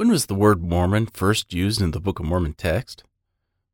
[0.00, 3.04] When was the word Mormon first used in the Book of Mormon text?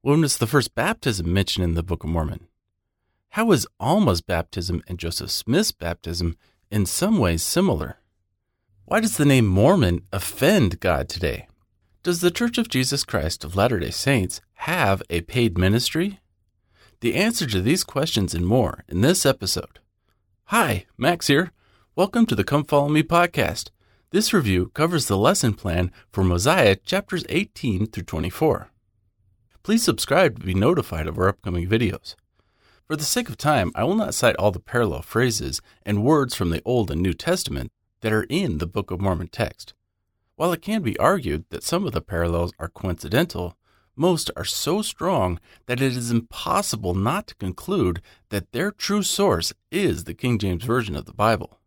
[0.00, 2.48] When was the first baptism mentioned in the Book of Mormon?
[3.28, 6.36] How is Alma's baptism and Joseph Smith's baptism
[6.68, 8.00] in some ways similar?
[8.86, 11.46] Why does the name Mormon offend God today?
[12.02, 16.18] Does the Church of Jesus Christ of Latter day Saints have a paid ministry?
[17.02, 19.78] The answer to these questions and more in this episode.
[20.46, 21.52] Hi, Max here.
[21.94, 23.70] Welcome to the Come Follow Me podcast.
[24.16, 28.70] This review covers the lesson plan for Mosiah chapters 18 through 24.
[29.62, 32.14] Please subscribe to be notified of our upcoming videos.
[32.86, 36.34] For the sake of time, I will not cite all the parallel phrases and words
[36.34, 39.74] from the Old and New Testament that are in the Book of Mormon text.
[40.36, 43.58] While it can be argued that some of the parallels are coincidental,
[43.96, 49.52] most are so strong that it is impossible not to conclude that their true source
[49.70, 51.60] is the King James Version of the Bible.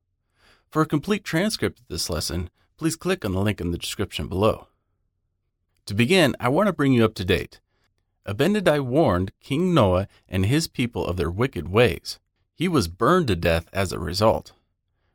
[0.70, 4.28] For a complete transcript of this lesson, please click on the link in the description
[4.28, 4.68] below.
[5.88, 7.59] To begin, I want to bring you up to date.
[8.28, 12.20] Abinadi warned King Noah and his people of their wicked ways.
[12.53, 14.52] He was burned to death as a result.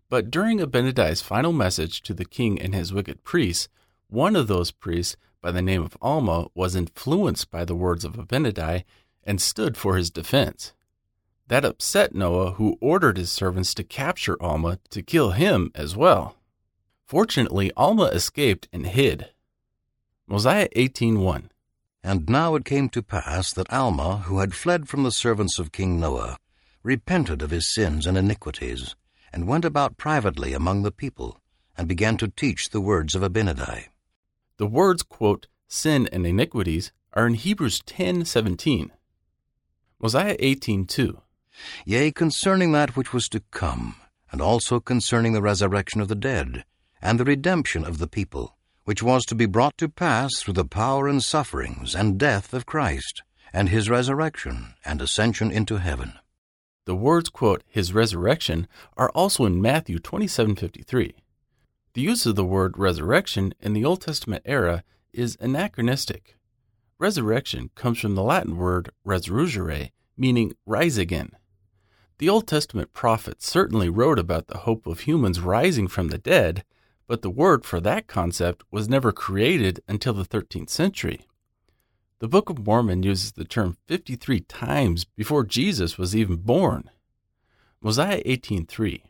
[0.08, 3.68] But during Abinadi's final message to the king and his wicked priests,
[4.08, 8.14] one of those priests, by the name of Alma, was influenced by the words of
[8.14, 8.82] Abinadi
[9.22, 10.72] and stood for his defense.
[11.48, 16.38] That upset Noah, who ordered his servants to capture Alma to kill him as well.
[17.04, 19.30] Fortunately, Alma escaped and hid.
[20.26, 21.50] Mosiah 18:1
[22.02, 25.70] And now it came to pass that Alma, who had fled from the servants of
[25.70, 26.38] King Noah,
[26.82, 28.96] repented of his sins and iniquities,
[29.30, 31.42] and went about privately among the people,
[31.76, 33.88] and began to teach the words of Abinadi.
[34.56, 38.92] The words, quote, sin and iniquities are in Hebrews 10:17.
[40.00, 41.20] Mosiah 18:2
[41.84, 43.96] Yea, concerning that which was to come,
[44.30, 46.64] and also concerning the resurrection of the dead,
[47.00, 50.64] and the redemption of the people, which was to be brought to pass through the
[50.64, 56.14] power and sufferings and death of Christ, and his resurrection and ascension into heaven.
[56.86, 61.14] The words, quote, his resurrection are also in Matthew 27:53.
[61.94, 64.82] The use of the word resurrection in the Old Testament era
[65.12, 66.36] is anachronistic.
[66.98, 71.30] Resurrection comes from the Latin word resurgere, meaning rise again.
[72.18, 76.62] The Old Testament prophets certainly wrote about the hope of humans rising from the dead,
[77.08, 81.26] but the word for that concept was never created until the 13th century.
[82.20, 86.88] The Book of Mormon uses the term 53 times before Jesus was even born.
[87.82, 89.02] Mosiah 18:3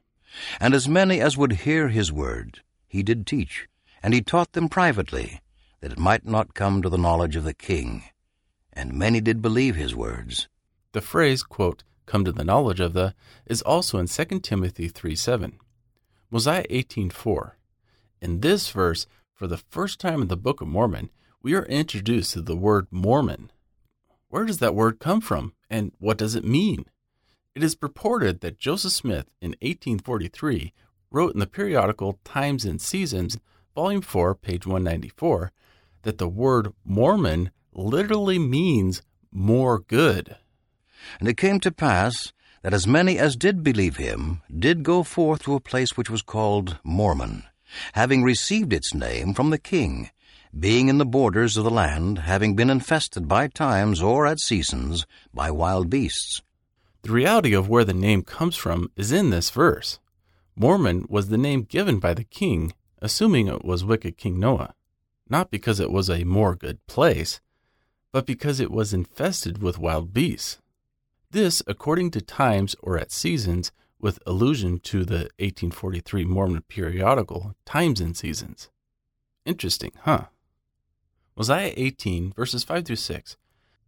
[0.58, 3.68] And as many as would hear his word, he did teach,
[4.02, 5.42] and he taught them privately,
[5.80, 8.04] that it might not come to the knowledge of the king.
[8.72, 10.48] And many did believe his words.
[10.92, 13.14] The phrase, quote, come to the knowledge of the,
[13.46, 15.58] is also in 2 Timothy 3 7.
[16.30, 17.52] Mosiah 18:4.
[18.20, 21.10] In this verse, for the first time in the Book of Mormon,
[21.42, 23.52] we are introduced to the word Mormon.
[24.28, 26.86] Where does that word come from, and what does it mean?
[27.54, 30.72] It is purported that Joseph Smith in 1843
[31.10, 33.38] wrote in the periodical Times and Seasons,
[33.74, 35.52] Volume 4, page 194,
[36.02, 40.36] that the word Mormon literally means more good.
[41.18, 42.32] And it came to pass
[42.62, 46.22] that as many as did believe him did go forth to a place which was
[46.22, 47.44] called Mormon,
[47.92, 50.10] having received its name from the king,
[50.58, 55.06] being in the borders of the land, having been infested by times or at seasons
[55.32, 56.42] by wild beasts.
[57.02, 59.98] The reality of where the name comes from is in this verse.
[60.56, 62.72] Mormon was the name given by the king,
[63.02, 64.74] assuming it was wicked King Noah,
[65.28, 67.40] not because it was a more good place,
[68.10, 70.62] but because it was infested with wild beasts.
[71.34, 78.00] This, according to times or at seasons, with allusion to the 1843 Mormon periodical Times
[78.00, 78.70] and Seasons.
[79.44, 80.26] Interesting, huh?
[81.36, 83.36] Mosiah 18, verses 5 through 6.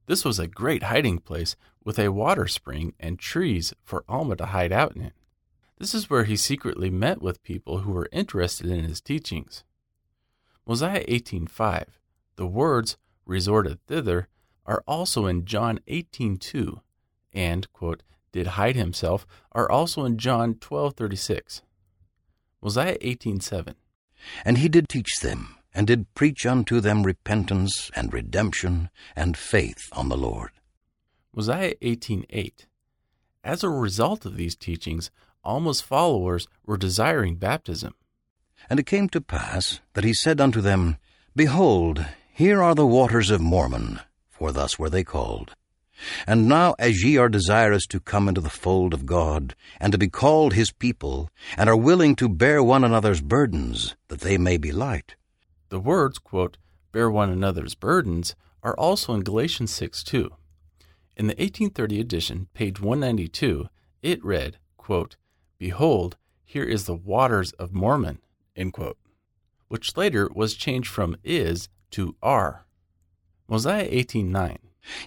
[0.06, 1.54] This was a great hiding place
[1.84, 5.12] with a water spring and trees for Alma to hide out in.
[5.78, 9.62] This is where he secretly met with people who were interested in his teachings.
[10.66, 12.00] Mosiah 18:5.
[12.34, 14.26] The words resorted thither
[14.66, 16.80] are also in John 18:2
[17.36, 18.02] and quote,
[18.32, 21.62] did hide himself are also in John 12:36.
[22.60, 23.74] Mosiah 18:7.
[24.44, 29.88] And he did teach them, and did preach unto them repentance and redemption and faith
[29.92, 30.50] on the Lord.
[31.34, 32.66] Mosiah 18:8.
[33.44, 35.10] As a result of these teachings,
[35.44, 37.94] Alma's followers were desiring baptism.
[38.68, 40.96] And it came to pass that he said unto them,
[41.36, 45.54] Behold, here are the waters of Mormon, for thus were they called.
[46.26, 49.98] And now, as ye are desirous to come into the fold of God, and to
[49.98, 54.56] be called his people, and are willing to bear one another's burdens, that they may
[54.56, 55.16] be light,
[55.68, 56.58] The words, quote,
[56.92, 60.30] bear one another's burdens are also in Galatians 6 2.
[61.16, 63.68] In the 1830 edition, page 192,
[64.02, 65.16] it read, quote,
[65.58, 68.20] Behold, here is the waters of Mormon,
[68.72, 68.98] quote,
[69.68, 72.66] which later was changed from is to are.
[73.48, 74.58] Mosiah 18:9.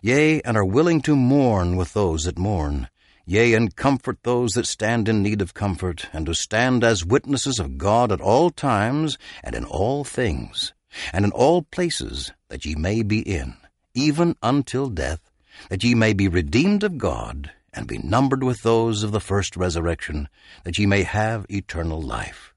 [0.02, 2.90] Yea, and are willing to mourn with those that mourn,
[3.26, 7.60] yea, and comfort those that stand in need of comfort, and to stand as witnesses
[7.60, 10.74] of God at all times and in all things,
[11.14, 13.56] and in all places that ye may be in,
[13.94, 15.30] even until death,
[15.70, 19.56] that ye may be redeemed of God, and be numbered with those of the first
[19.56, 20.28] resurrection,
[20.64, 22.54] that ye may have eternal life.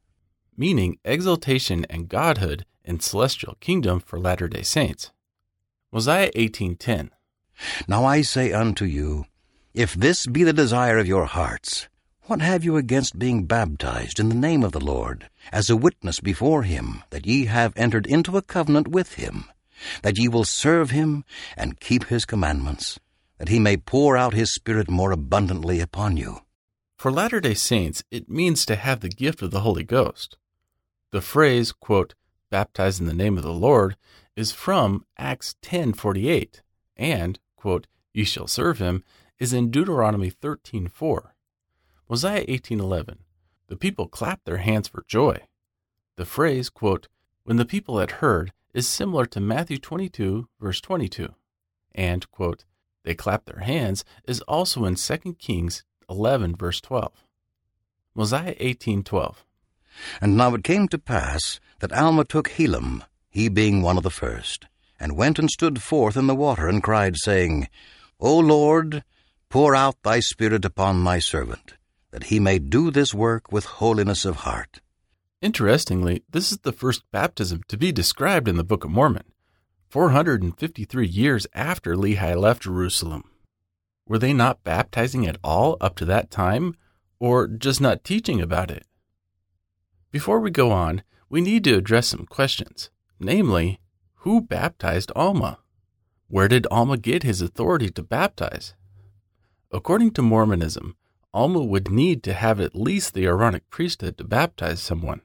[0.56, 5.10] Meaning exaltation and godhood in celestial kingdom for Latter-day Saints.
[5.92, 7.10] Mosiah 18:10.
[7.86, 9.26] Now I say unto you,
[9.74, 11.86] if this be the desire of your hearts,
[12.22, 16.18] what have you against being baptized in the name of the Lord, as a witness
[16.18, 19.50] before him that ye have entered into a covenant with him,
[20.00, 21.24] that ye will serve him
[21.58, 22.98] and keep his commandments,
[23.36, 26.38] that he may pour out his Spirit more abundantly upon you?
[26.96, 30.38] For Latter day Saints, it means to have the gift of the Holy Ghost.
[31.10, 32.14] The phrase, quote,
[32.48, 33.96] baptized in the name of the Lord,
[34.36, 36.62] is from Acts 10:48,
[36.96, 39.04] and, quote, ye shall serve him,
[39.38, 41.34] is in Deuteronomy 13:4.
[42.08, 43.18] Mosiah 18:11.
[43.68, 45.46] The people clapped their hands for joy.
[46.16, 47.08] The phrase, quote,
[47.44, 51.34] when the people had heard, is similar to Matthew 22, verse 22.
[51.94, 52.64] And, quote,
[53.02, 57.24] they clapped their hands is also in 2 Kings 11, verse 12.
[58.14, 59.44] Mosiah 18:12.
[60.20, 63.02] And now it came to pass that Alma took Helam,
[63.32, 64.66] he being one of the first,
[65.00, 67.66] and went and stood forth in the water, and cried, saying,
[68.20, 69.02] O Lord,
[69.48, 71.74] pour out thy Spirit upon my servant,
[72.10, 74.82] that he may do this work with holiness of heart.
[75.40, 79.24] Interestingly, this is the first baptism to be described in the Book of Mormon,
[79.88, 83.24] 453 years after Lehi left Jerusalem.
[84.06, 86.76] Were they not baptizing at all up to that time,
[87.18, 88.86] or just not teaching about it?
[90.10, 92.90] Before we go on, we need to address some questions,
[93.22, 93.80] namely,
[94.16, 95.58] who baptized Alma?
[96.28, 98.74] Where did Alma get his authority to baptize?
[99.70, 100.96] According to Mormonism,
[101.34, 105.22] Alma would need to have at least the Aaronic priesthood to baptize someone.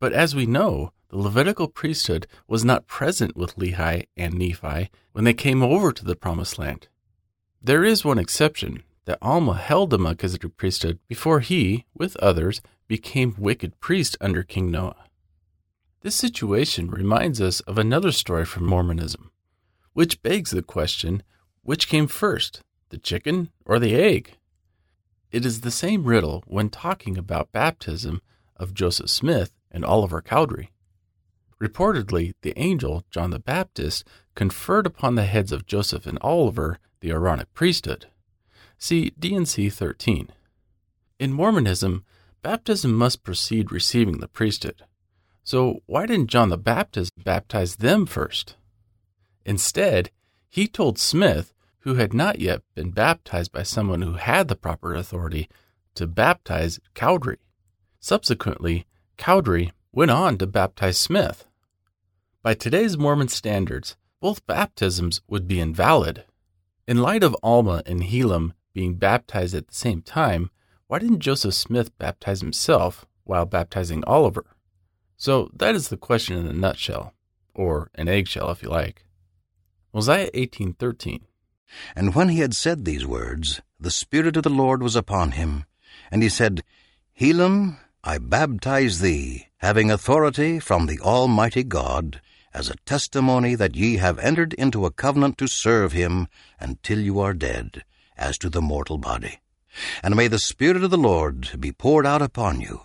[0.00, 5.24] But as we know, the Levitical priesthood was not present with Lehi and Nephi when
[5.24, 6.88] they came over to the Promised Land.
[7.62, 13.34] There is one exception that Alma held the Melchizedek priesthood before he, with others, became
[13.38, 15.06] wicked priest under King Noah.
[16.02, 19.30] This situation reminds us of another story from Mormonism,
[19.92, 21.22] which begs the question
[21.62, 24.38] which came first, the chicken or the egg?
[25.30, 28.22] It is the same riddle when talking about baptism
[28.56, 30.72] of Joseph Smith and Oliver Cowdery.
[31.60, 34.02] Reportedly, the angel, John the Baptist,
[34.34, 38.06] conferred upon the heads of Joseph and Oliver the Aaronic priesthood.
[38.78, 40.30] See D&C 13.
[41.18, 42.06] In Mormonism,
[42.40, 44.84] baptism must precede receiving the priesthood.
[45.50, 48.54] So why didn't John the Baptist baptize them first?
[49.44, 50.12] Instead,
[50.48, 54.94] he told Smith, who had not yet been baptized by someone who had the proper
[54.94, 55.48] authority,
[55.96, 57.38] to baptize Cowdery.
[57.98, 58.86] Subsequently,
[59.18, 61.46] Cowdery went on to baptize Smith.
[62.44, 66.26] By today's Mormon standards, both baptisms would be invalid.
[66.86, 70.52] In light of Alma and Helam being baptized at the same time,
[70.86, 74.46] why didn't Joseph Smith baptize himself while baptizing Oliver?
[75.20, 77.12] So that is the question in a nutshell,
[77.52, 79.04] or an eggshell if you like.
[79.92, 81.26] Mosiah 18:13.
[81.94, 85.66] And when he had said these words, the Spirit of the Lord was upon him,
[86.10, 86.64] and he said,
[87.12, 92.22] Helam, I baptize thee, having authority from the Almighty God,
[92.54, 97.20] as a testimony that ye have entered into a covenant to serve him until you
[97.20, 97.84] are dead,
[98.16, 99.40] as to the mortal body.
[100.02, 102.80] And may the Spirit of the Lord be poured out upon you,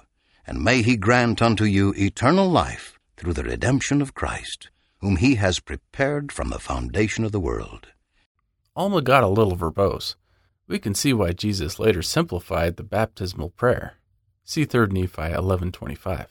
[0.47, 5.35] and may he grant unto you eternal life through the redemption of Christ, whom he
[5.35, 7.87] has prepared from the foundation of the world.
[8.75, 10.15] Alma got a little verbose.
[10.67, 13.95] We can see why Jesus later simplified the baptismal prayer.
[14.43, 16.27] See 3 Nephi 11:25.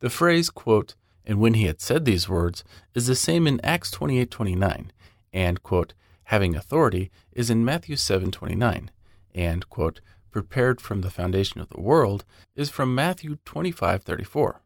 [0.00, 0.94] The phrase, quote,
[1.26, 4.90] and when he had said these words, is the same in Acts 28:29,
[5.32, 5.92] and, quote,
[6.24, 8.90] having authority is in Matthew 7:29,
[9.34, 10.00] and, quote,
[10.30, 14.62] prepared from the foundation of the world is from Matthew 25:34.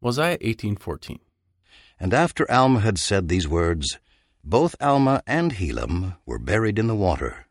[0.00, 1.20] Mosiah 18:14.
[1.98, 3.98] And after Alma had said these words,
[4.44, 7.46] both Alma and Helam were buried in the water.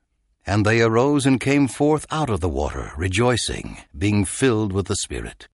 [0.45, 4.95] And they arose and came forth out of the water, rejoicing, being filled with the
[4.95, 5.47] Spirit.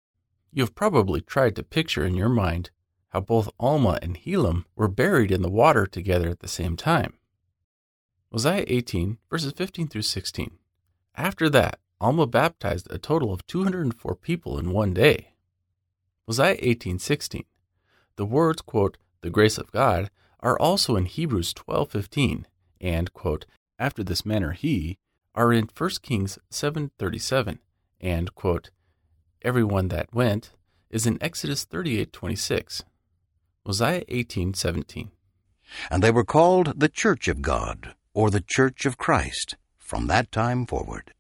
[0.52, 2.72] You have probably tried to picture in your mind
[3.10, 7.14] how both Alma and Helam were buried in the water together at the same time.
[8.32, 10.52] Mosiah 18, verses 15 through 16.
[11.16, 15.34] After that, Alma baptized a total of 204 people in one day.
[16.28, 17.46] Mosiah 18:16.
[18.16, 22.48] The words, quote, "the grace of God" are also in Hebrews 12:15
[22.80, 23.46] and, quote,
[23.78, 24.98] "after this manner he"
[25.36, 27.60] are in 1 Kings 7:37
[28.00, 28.72] and, quote,
[29.42, 30.54] "everyone that went"
[30.90, 32.84] is in Exodus 38:26.
[33.66, 35.12] Mosiah 18:17.
[35.90, 39.56] And they were called the church of God, or the church of Christ,
[39.92, 41.14] from that time forward.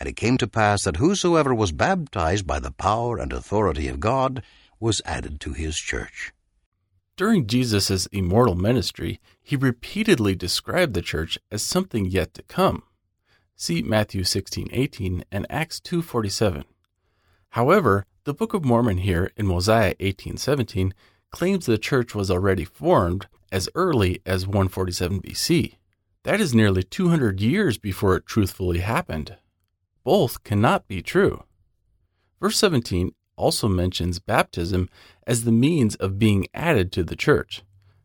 [0.00, 4.00] And it came to pass that whosoever was baptized by the power and authority of
[4.00, 4.42] God
[4.80, 6.32] was added to his church.
[7.16, 12.82] During Jesus' immortal ministry, he repeatedly described the church as something yet to come.
[13.54, 16.64] See Matthew 16:18 and Acts 2:47.
[17.50, 20.94] However, the Book of Mormon here in Mosiah 18:17
[21.30, 25.76] claims the church was already formed as early as 147 BC.
[26.24, 29.36] That is nearly 200 years before it truthfully happened.
[30.04, 31.44] Both cannot be true.
[32.40, 34.88] Verse 17 also mentions baptism
[35.26, 37.62] as the means of being added to the church.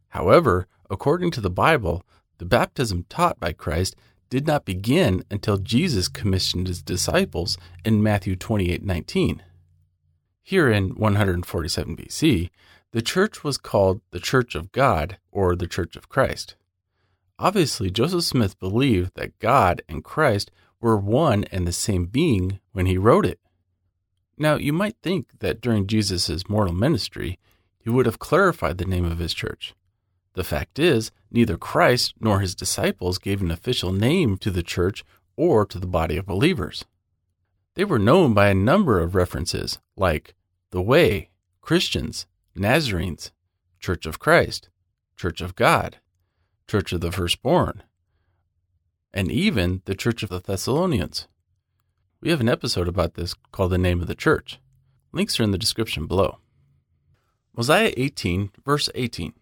[0.10, 2.04] However, according to the Bible,
[2.38, 3.96] the baptism taught by Christ
[4.30, 9.42] did not begin until Jesus commissioned his disciples in Matthew 28:19.
[10.42, 12.50] Here in 147 BC,
[12.92, 16.56] the church was called the Church of God or the Church of Christ.
[17.38, 22.86] Obviously, Joseph Smith believed that God and Christ were one and the same being when
[22.86, 23.40] he wrote it.
[24.38, 27.40] Now, you might think that during Jesus' mortal ministry,
[27.80, 29.74] he would have clarified the name of his church.
[30.34, 35.04] The fact is, neither Christ nor his disciples gave an official name to the church
[35.38, 36.86] or to the body of believers.
[37.76, 40.34] They were known by a number of references, like
[40.72, 41.30] the Way,
[41.62, 42.26] Christians,
[42.56, 43.32] Nazarenes,
[43.80, 44.70] Church of Christ,
[45.18, 46.00] Church of God,
[46.68, 47.84] Church of the Firstborn,
[49.14, 51.28] and even the Church of the Thessalonians.
[52.22, 54.60] We have an episode about this called The Name of the Church.
[55.12, 56.40] Links are in the description below.
[57.56, 59.34] Mosiah 18, verse 18.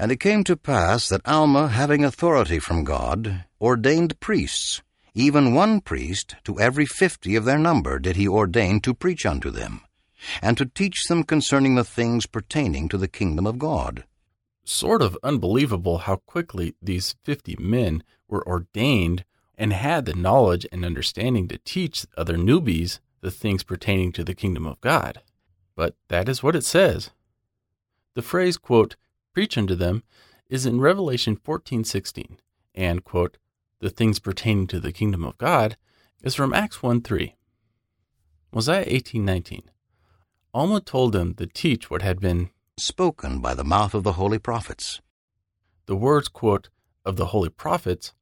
[0.00, 4.82] And it came to pass that Alma, having authority from God, ordained priests,
[5.14, 9.50] even one priest to every fifty of their number did he ordain to preach unto
[9.50, 9.80] them,
[10.42, 14.04] and to teach them concerning the things pertaining to the kingdom of God.
[14.68, 19.24] Sort of unbelievable how quickly these 50 men were ordained
[19.56, 24.34] and had the knowledge and understanding to teach other newbies the things pertaining to the
[24.34, 25.22] kingdom of God.
[25.76, 27.10] But that is what it says.
[28.14, 28.96] The phrase, quote,
[29.32, 30.02] preach unto them
[30.48, 32.38] is in Revelation 14:16,
[32.74, 33.38] and, quote,
[33.78, 35.76] the things pertaining to the kingdom of God
[36.24, 37.36] is from Acts 1:3.
[38.52, 39.70] Mosiah 18:19.
[40.52, 44.38] Alma told them to teach what had been spoken by the mouth of the holy
[44.38, 45.00] prophets.
[45.86, 46.68] The words, quote,
[47.06, 48.12] of the holy prophets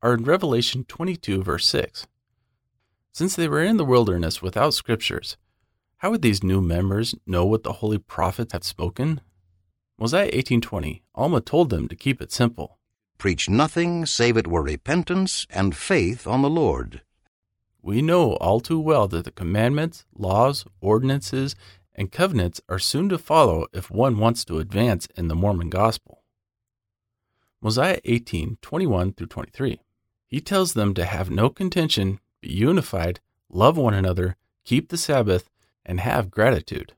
[0.00, 2.06] are in Revelation 22, verse 6.
[3.12, 5.36] Since they were in the wilderness without scriptures,
[5.98, 9.22] how would these new members know what the holy prophets had spoken?
[9.98, 12.78] Mosiah 18:20, Alma told them to keep it simple.
[13.18, 17.00] Preach nothing save it were repentance and faith on the Lord.
[17.82, 21.56] We know all too well that the commandments, laws, ordinances,
[21.96, 26.22] and covenants are soon to follow if one wants to advance in the Mormon gospel.
[27.62, 29.80] Mosiah 18:21 through 23.
[30.26, 35.48] He tells them to have no contention, be unified, love one another, keep the Sabbath,
[35.84, 36.94] and have gratitude.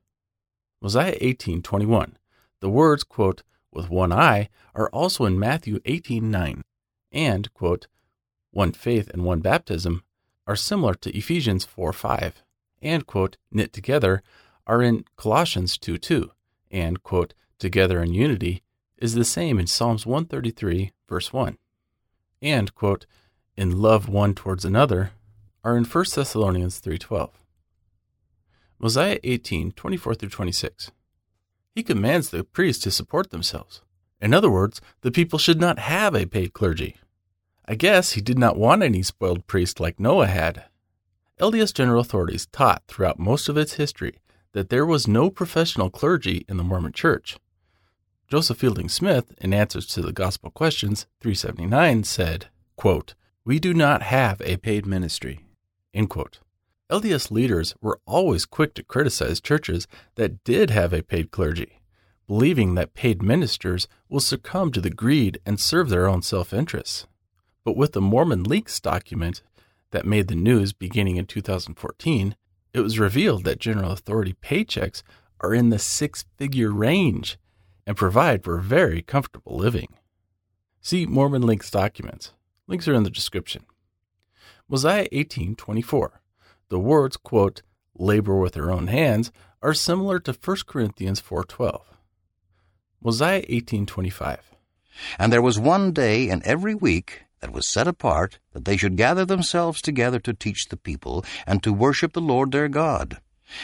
[0.82, 2.16] Mosiah 18:21.
[2.60, 6.64] The words, quote, with one eye are also in Matthew 18:9
[7.12, 7.86] and, quote,
[8.50, 10.02] one faith and one baptism
[10.46, 12.42] are similar to Ephesians 4:5
[12.82, 14.22] and, quote, knit together
[14.68, 16.30] are in Colossians 2:2
[16.70, 18.62] and, quote, together in unity
[18.98, 21.58] is the same in Psalms 133 verse 1
[22.42, 23.06] and, quote,
[23.56, 25.12] in love one towards another
[25.64, 27.30] are in 1 Thessalonians 3:12.
[28.78, 30.92] Mosiah 18:24 through 26.
[31.74, 33.82] He commands the priests to support themselves.
[34.20, 36.96] In other words, the people should not have a paid clergy.
[37.66, 40.64] I guess he did not want any spoiled priest like Noah had.
[41.38, 44.18] LDS General Authorities taught throughout most of its history
[44.58, 47.38] that there was no professional clergy in the Mormon Church.
[48.26, 54.02] Joseph Fielding Smith, in answers to the Gospel Questions 379, said, quote, We do not
[54.02, 55.44] have a paid ministry.
[55.94, 56.40] End quote.
[56.90, 59.86] LDS leaders were always quick to criticize churches
[60.16, 61.80] that did have a paid clergy,
[62.26, 67.06] believing that paid ministers will succumb to the greed and serve their own self interests.
[67.62, 69.40] But with the Mormon Leaks document
[69.92, 72.34] that made the news beginning in 2014,
[72.72, 75.02] it was revealed that General Authority paychecks
[75.40, 77.38] are in the six figure range
[77.86, 79.94] and provide for very comfortable living.
[80.80, 82.32] See Mormon Leaks documents.
[82.66, 83.64] Links are in the description.
[84.68, 86.20] Mosiah 18:24.
[86.68, 87.62] The words, quote,
[87.94, 89.32] labor with their own hands
[89.62, 91.96] are similar to 1 Corinthians 4:12.
[93.02, 94.54] Mosiah 18:25.
[95.18, 98.96] And there was one day in every week that was set apart that they should
[98.96, 103.18] gather themselves together to teach the people and to worship the Lord their God,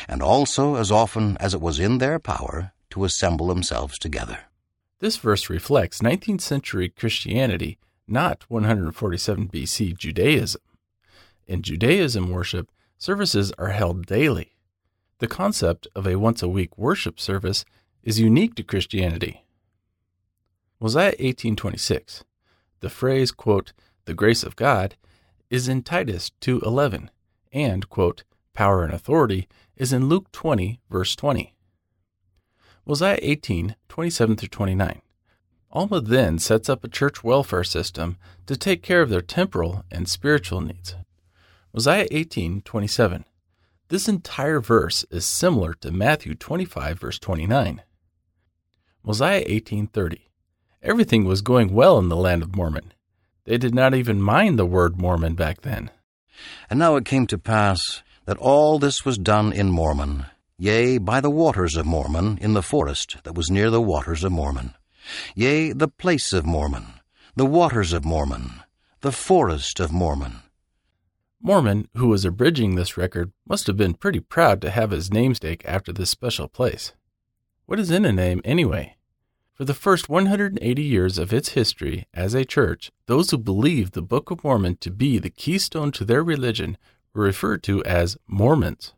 [0.08, 4.38] and also as often as it was in their power to assemble themselves together.
[5.00, 10.60] This verse reflects 19th century Christianity, not 147 BC Judaism.
[11.46, 14.54] In Judaism worship, services are held daily.
[15.18, 17.64] The concept of a once a week worship service
[18.02, 19.44] is unique to Christianity.
[20.80, 22.24] Mosiah 1826.
[22.84, 23.72] The phrase, quote,
[24.04, 24.96] the grace of God
[25.48, 27.08] is in Titus 2:11
[27.50, 31.54] and, quote, power and authority is in Luke 20 verse 20.
[32.84, 35.00] Mosiah 18, 27 through 29.
[35.70, 40.06] Alma then sets up a church welfare system to take care of their temporal and
[40.06, 40.94] spiritual needs.
[41.72, 43.24] Mosiah 18, 27.
[43.88, 47.82] This entire verse is similar to Matthew 25, verse 29.
[49.02, 50.28] Mosiah 18:30.
[50.84, 52.92] Everything was going well in the land of Mormon.
[53.46, 55.90] They did not even mind the word Mormon back then.
[56.68, 60.26] And now it came to pass that all this was done in Mormon,
[60.58, 64.32] yea, by the waters of Mormon, in the forest that was near the waters of
[64.32, 64.74] Mormon,
[65.34, 67.00] yea, the place of Mormon,
[67.34, 68.62] the waters of Mormon,
[69.00, 70.40] the forest of Mormon.
[71.40, 75.62] Mormon, who was abridging this record, must have been pretty proud to have his namesake
[75.64, 76.92] after this special place.
[77.64, 78.96] What is in a name, anyway?
[79.54, 84.02] For the first 180 years of its history as a church, those who believed the
[84.02, 86.76] Book of Mormon to be the keystone to their religion
[87.12, 88.94] were referred to as Mormons.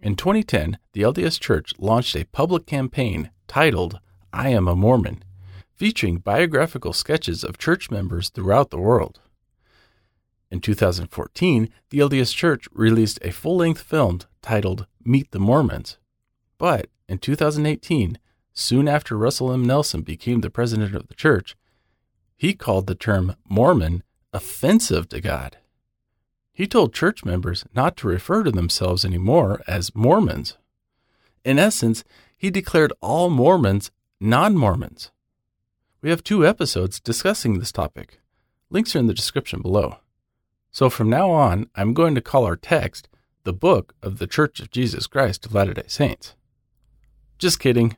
[0.00, 3.98] In 2010, the LDS Church launched a public campaign titled
[4.32, 5.24] I Am a Mormon,
[5.74, 9.18] featuring biographical sketches of church members throughout the world.
[10.48, 15.98] In 2014, the LDS Church released a full length film titled Meet the Mormons.
[16.56, 18.18] But in 2018,
[18.54, 19.64] soon after Russell M.
[19.64, 21.56] Nelson became the president of the church,
[22.36, 25.58] he called the term Mormon offensive to God.
[26.52, 30.58] He told church members not to refer to themselves anymore as Mormons.
[31.44, 32.04] In essence,
[32.36, 35.10] he declared all Mormons non Mormons.
[36.00, 38.20] We have two episodes discussing this topic.
[38.70, 39.98] Links are in the description below.
[40.70, 43.08] So from now on, I'm going to call our text
[43.44, 46.34] the Book of the Church of Jesus Christ of Latter day Saints.
[47.38, 47.96] Just kidding.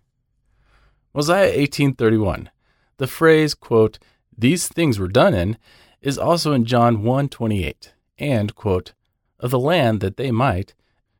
[1.14, 2.50] Mosiah 1831.
[2.96, 4.00] The phrase, quote,
[4.36, 5.56] these things were done in,
[6.00, 8.94] is also in John 1:28, and, quote,
[9.38, 10.74] of the land that they might,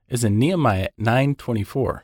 [0.09, 2.03] is in Nehemiah 9:24.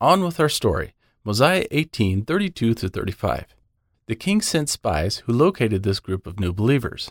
[0.00, 0.94] On with our story.
[1.24, 3.54] Mosiah 18:32 through 35.
[4.06, 7.10] The king sent spies who located this group of new believers,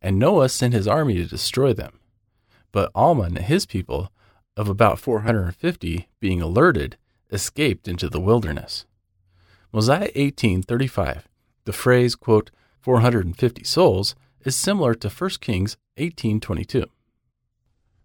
[0.00, 1.98] and Noah sent his army to destroy them.
[2.70, 4.12] But Alma and his people
[4.56, 6.96] of about 450 being alerted,
[7.32, 8.86] escaped into the wilderness.
[9.72, 11.28] Mosiah 18:35.
[11.64, 16.86] The phrase, quote, 450 souls is similar to 1 Kings 18:22.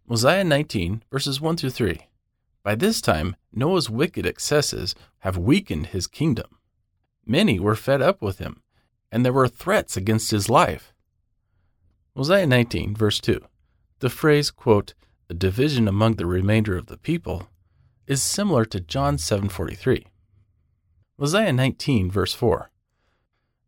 [0.08, 2.08] Mosiah 19 verses 1 through 3.
[2.62, 6.60] By this time, Noah's wicked excesses have weakened his kingdom.
[7.26, 8.62] Many were fed up with him,
[9.12, 10.94] and there were threats against his life.
[12.16, 13.42] Mosiah 19 verse 2.
[14.00, 14.94] The phrase, quote,
[15.30, 17.50] a division among the remainder of the people
[18.08, 20.08] is similar to John 7:43.
[21.18, 22.70] Mosiah 19 verse 4.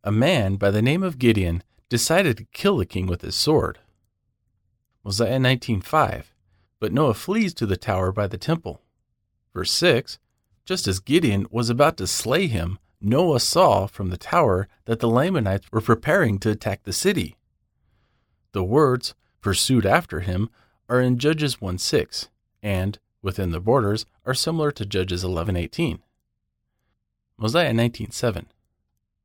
[0.04, 3.78] A man by the name of Gideon decided to kill the king with his sword.
[5.04, 6.34] Mosiah 19:5.
[6.80, 8.82] But Noah flees to the tower by the temple.
[9.52, 10.18] Verse 6.
[10.64, 15.08] Just as Gideon was about to slay him, Noah saw from the tower that the
[15.08, 17.36] Lamanites were preparing to attack the city.
[18.52, 20.50] The words pursued after him
[20.88, 22.28] are in Judges 1 6,
[22.62, 26.00] and, within the borders, are similar to Judges 11:18.
[27.36, 28.46] Mosiah 19:7.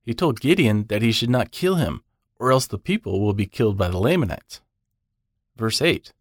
[0.01, 2.03] He told Gideon that he should not kill him,
[2.37, 4.61] or else the people will be killed by the Lamanites.
[5.55, 6.13] Verse 8.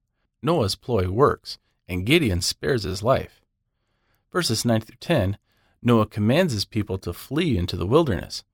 [0.43, 1.59] Noah's ploy works,
[1.89, 3.43] and Gideon spares his life.
[4.31, 5.39] Verses 9 through 10.
[5.83, 8.45] Noah commands his people to flee into the wilderness.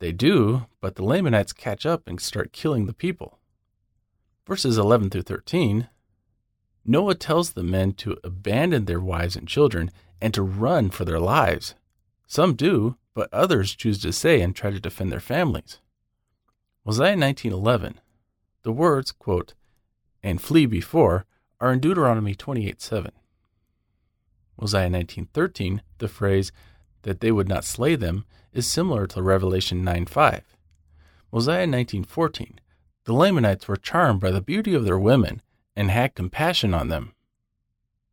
[0.00, 3.38] They do, but the Lamanites catch up and start killing the people.
[4.46, 5.88] Verses 11 through 13
[6.86, 11.18] Noah tells the men to abandon their wives and children and to run for their
[11.18, 11.74] lives.
[12.26, 15.78] Some do, but others choose to stay and try to defend their families.
[16.84, 18.00] Mosiah 19:11.
[18.62, 19.54] The words, quote,
[20.22, 21.24] "and flee before"
[21.60, 23.12] are in Deuteronomy 28:7.
[24.60, 26.52] Mosiah 19:13, the phrase
[27.02, 30.56] that they would not slay them is similar to Revelation 9:5.
[31.32, 32.60] Mosiah 19:14,
[33.04, 35.40] the Lamanites were charmed by the beauty of their women
[35.76, 37.14] and had compassion on them.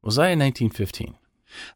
[0.04, 1.16] Mosiah 19:15.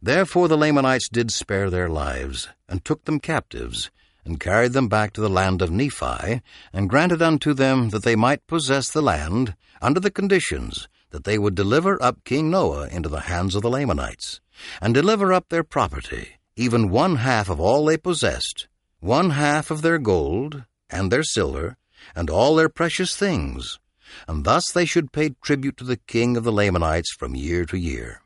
[0.01, 3.91] Therefore the Lamanites did spare their lives, and took them captives,
[4.23, 6.41] and carried them back to the land of Nephi,
[6.73, 11.37] and granted unto them that they might possess the land, under the conditions that they
[11.37, 14.41] would deliver up King Noah into the hands of the Lamanites,
[14.81, 18.67] and deliver up their property, even one half of all they possessed,
[18.99, 21.77] one half of their gold, and their silver,
[22.15, 23.79] and all their precious things,
[24.27, 27.77] and thus they should pay tribute to the king of the Lamanites from year to
[27.77, 28.21] year.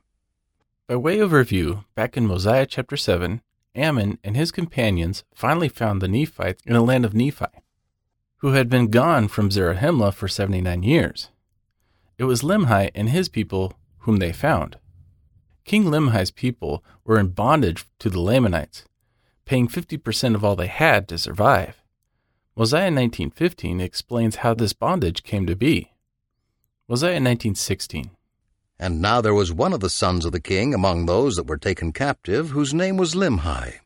[0.88, 3.42] By way of review, back in Mosiah chapter 7,
[3.76, 7.46] Ammon and his companions finally found the Nephites in the land of Nephi,
[8.38, 11.30] who had been gone from Zarahemla for 79 years.
[12.18, 14.78] It was Limhi and his people whom they found.
[15.64, 18.86] King Limhi's people were in bondage to the Lamanites,
[19.46, 21.79] paying 50% of all they had to survive.
[22.56, 25.94] Mosiah 19:15 explains how this bondage came to be.
[26.88, 28.12] Mosiah 19:16
[28.78, 31.58] And now there was one of the sons of the king among those that were
[31.58, 33.80] taken captive, whose name was Limhi.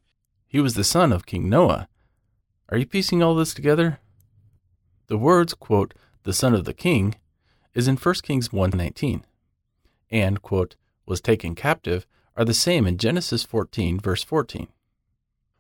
[0.47, 1.87] He was the son of King Noah.
[2.69, 3.99] Are you piecing all this together?
[5.07, 7.15] The words, quote, the son of the king,
[7.73, 9.25] is in 1 Kings 1:19,
[10.09, 14.67] and, quote, was taken captive are the same in Genesis 14, verse 14.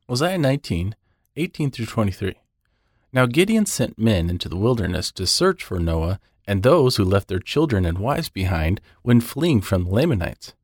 [0.07, 0.95] Mosiah 19,
[1.35, 2.35] 18 through 23.
[3.13, 7.27] Now Gideon sent men into the wilderness to search for Noah and those who left
[7.27, 10.55] their children and wives behind when fleeing from the Lamanites.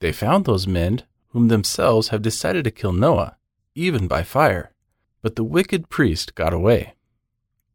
[0.00, 3.36] They found those men whom themselves have decided to kill Noah,
[3.76, 4.72] even by fire.
[5.22, 6.94] But the wicked priest got away.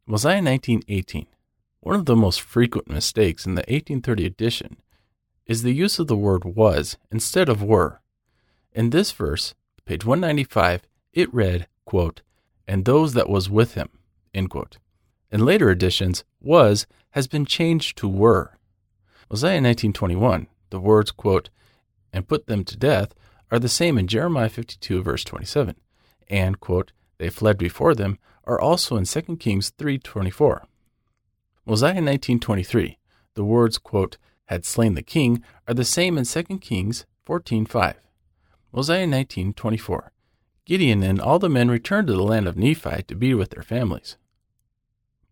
[0.06, 1.26] Mosiah 19:18.
[1.80, 4.76] One of the most frequent mistakes in the 1830 edition
[5.46, 8.02] is the use of the word was instead of were.
[8.72, 9.54] In this verse,
[9.86, 10.82] page 195,
[11.14, 12.20] it read, quote,
[12.68, 13.88] and those that was with him.
[14.34, 14.78] End quote.
[15.30, 18.58] In later editions, was has been changed to were.
[19.30, 21.50] Mosiah 1921, the words, quote,
[22.12, 23.14] and put them to death
[23.50, 25.76] are the same in Jeremiah 52, verse 27,
[26.28, 30.64] and, quote, they fled before them are also in 2 Kings 3.24.
[31.64, 32.98] Mosiah 1923,
[33.34, 34.16] the words, quote,
[34.46, 37.94] had slain the king are the same in 2 Kings 14.5.
[38.72, 40.08] Mosiah 19.24,
[40.64, 43.62] Gideon and all the men returned to the land of Nephi to be with their
[43.62, 44.16] families.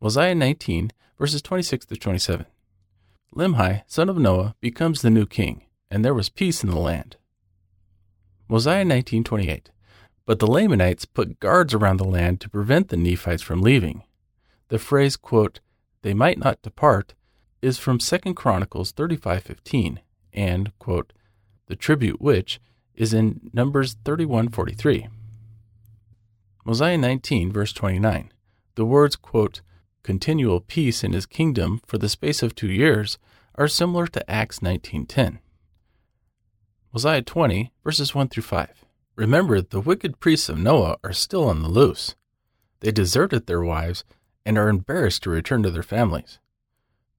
[0.02, 2.46] Mosiah 19, verses 26 to 27.
[3.34, 7.16] Limhi, son of Noah, becomes the new king, and there was peace in the land.
[8.48, 9.70] Mosiah 19:28.
[10.24, 14.02] But the Lamanites put guards around the land to prevent the Nephites from leaving.
[14.68, 15.60] The phrase, quote,
[16.00, 17.14] "they might not depart,"
[17.60, 20.00] is from 2 Chronicles 35:15,
[20.32, 21.12] and, quote,
[21.66, 22.58] "the tribute which"
[22.94, 25.08] is in Numbers 31:43.
[26.64, 28.32] Mosiah 19, verse 29.
[28.76, 29.60] The words, quote,
[30.02, 33.18] continual peace in his kingdom for the space of two years
[33.54, 35.38] are similar to Acts 19:10.
[36.92, 38.84] Mosiah 20 verses 1 through 5.
[39.16, 42.14] Remember, the wicked priests of Noah are still on the loose.
[42.80, 44.04] They deserted their wives
[44.46, 46.38] and are embarrassed to return to their families.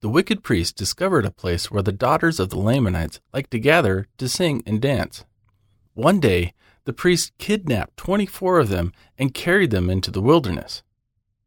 [0.02, 4.08] The wicked priests discovered a place where the daughters of the Lamanites liked to gather
[4.18, 5.26] to sing and dance.
[5.94, 6.54] One day,
[6.86, 10.82] the priests kidnapped 24 of them and carried them into the wilderness.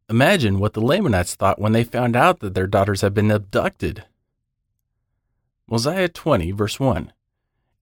[0.07, 4.03] Imagine what the Lamanites thought when they found out that their daughters had been abducted.
[5.67, 7.11] Mosiah 20, verse 1.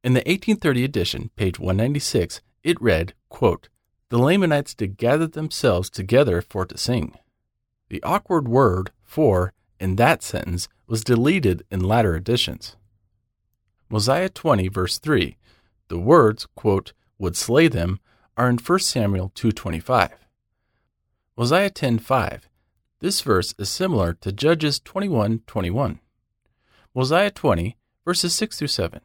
[0.06, 3.68] In the 1830 edition, page 196, it read, quote,
[4.08, 7.18] The Lamanites did gather themselves together for to sing.
[7.90, 12.78] The awkward word for in that sentence was deleted in latter editions.
[13.90, 15.36] Mosiah 20, verse 3.
[15.90, 18.00] The words, quote, would slay them
[18.38, 20.12] are in 1 Samuel 2.25.
[21.36, 22.48] Mosiah 10:5.
[23.00, 26.00] This verse is similar to Judges 21:21.
[26.94, 29.02] Mosiah 20 verses 6 through 7.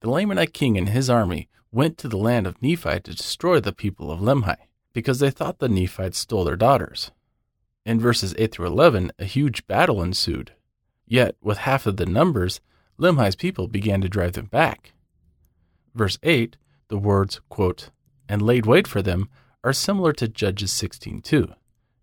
[0.00, 3.74] The Lamanite king and his army went to the land of Nephi to destroy the
[3.74, 4.56] people of Limhi
[4.94, 7.10] because they thought the Nephites stole their daughters.
[7.84, 10.54] In verses 8 through 11, a huge battle ensued.
[11.06, 12.62] Yet, with half of the numbers,
[12.96, 14.94] Limhi's people began to drive them back.
[15.94, 16.56] Verse 8,
[16.88, 17.90] the words, quote,
[18.30, 19.28] and laid wait for them
[19.62, 21.54] are similar to Judges 16:2,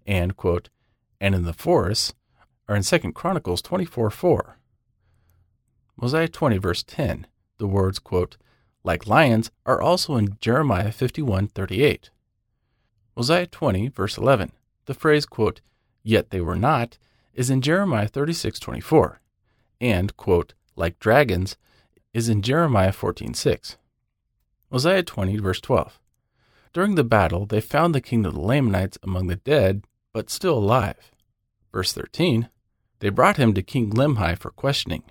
[0.06, 0.70] and quote,
[1.20, 2.14] and in the forests
[2.68, 4.58] are in 2 Chronicles 24:4.
[6.00, 8.38] Mosiah 20 verse 10, the words quote,
[8.84, 12.12] like lions are also in Jeremiah 51:38.
[13.16, 14.52] Mosiah 20 verse 11,
[14.86, 15.62] the phrase quote,
[16.04, 16.98] yet they were not
[17.34, 19.20] is in Jeremiah 36:24,
[19.82, 21.58] and quote, like dragons
[22.14, 23.78] is in Jeremiah 14:6.
[24.72, 26.00] Mosiah 20, verse 12.
[26.74, 30.58] During the battle, they found the king of the Lamanites among the dead, but still
[30.58, 31.12] alive.
[31.72, 32.50] Verse 13.
[33.00, 35.04] They brought him to King Limhi for questioning.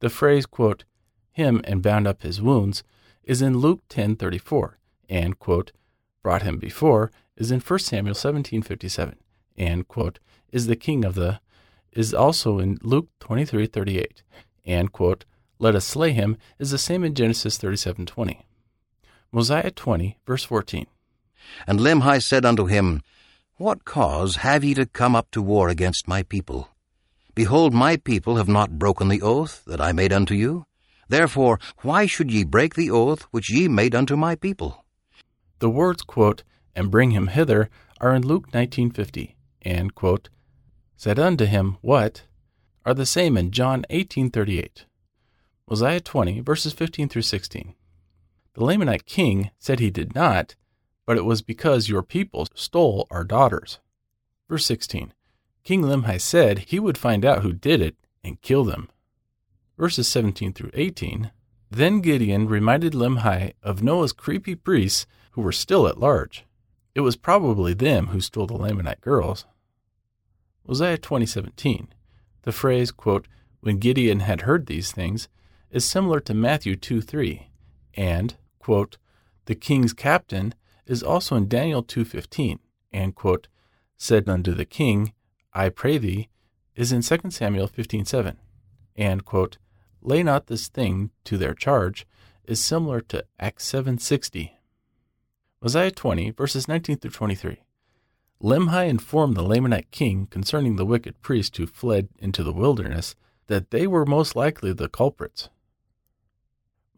[0.00, 0.84] The phrase, quote,
[1.32, 2.82] him and bound up his wounds
[3.22, 4.74] is in Luke 10:34
[5.08, 5.72] and quote,
[6.22, 9.14] brought him before is in 1 Samuel 17:57
[9.56, 10.18] and quote,
[10.50, 11.40] is the king of the
[11.92, 14.22] is also in Luke 23:38
[14.64, 15.24] and quote,
[15.58, 18.42] let us slay him is the same in Genesis 37:20.
[19.32, 20.86] Mosiah 20 verse 14.
[21.66, 23.02] And Limhi said unto him,
[23.56, 26.68] What cause have ye to come up to war against my people?
[27.34, 30.66] Behold, my people have not broken the oath that I made unto you.
[31.08, 34.84] Therefore, why should ye break the oath which ye made unto my people?
[35.58, 36.42] The words, quote,
[36.74, 40.28] and bring him hither are in Luke 19:50, and, quote,
[40.96, 42.22] said unto him, What?
[42.84, 44.86] are the same in John 18:38.
[45.68, 47.74] Mosiah 20, verses 15 through 16.
[48.58, 50.56] The Lamanite king said he did not,
[51.06, 53.78] but it was because your people stole our daughters.
[54.48, 55.14] Verse 16
[55.62, 57.94] King Limhi said he would find out who did it
[58.24, 58.88] and kill them.
[59.78, 61.30] Verses 17 through 18
[61.70, 66.44] Then Gideon reminded Limhi of Noah's creepy priests who were still at large.
[66.96, 69.44] It was probably them who stole the Lamanite girls.
[70.66, 71.86] Mosiah 20:17.
[72.42, 73.28] The phrase, quote,
[73.60, 75.28] when Gideon had heard these things,
[75.70, 77.52] is similar to Matthew 2:3,
[77.94, 78.34] and,
[78.68, 78.98] quote,
[79.46, 80.54] the king's captain
[80.84, 82.58] is also in Daniel 2:15
[82.92, 83.48] and quote
[83.96, 85.14] said unto the king
[85.54, 86.28] I pray thee
[86.74, 88.36] is in 2 Samuel 15:7
[88.94, 89.56] and quote.
[90.02, 92.06] Lay not this thing to their charge
[92.44, 94.58] is similar to Acts 7:60
[95.62, 97.62] Mosiah 20 verses 19 through 23
[98.42, 103.70] Limhi informed the Lamanite king concerning the wicked priest who fled into the wilderness that
[103.70, 105.48] they were most likely the culprits.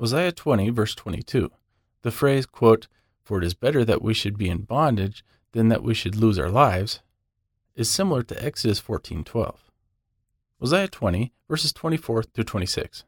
[0.01, 1.53] Mosiah 20 verse 22
[2.03, 2.89] the phrase quote
[3.23, 6.39] for it is better that we should be in bondage than that we should lose
[6.39, 7.01] our lives,
[7.75, 9.71] is similar to Exodus 14:12.
[10.61, 13.05] Mosiah 20 verses 24 through 26.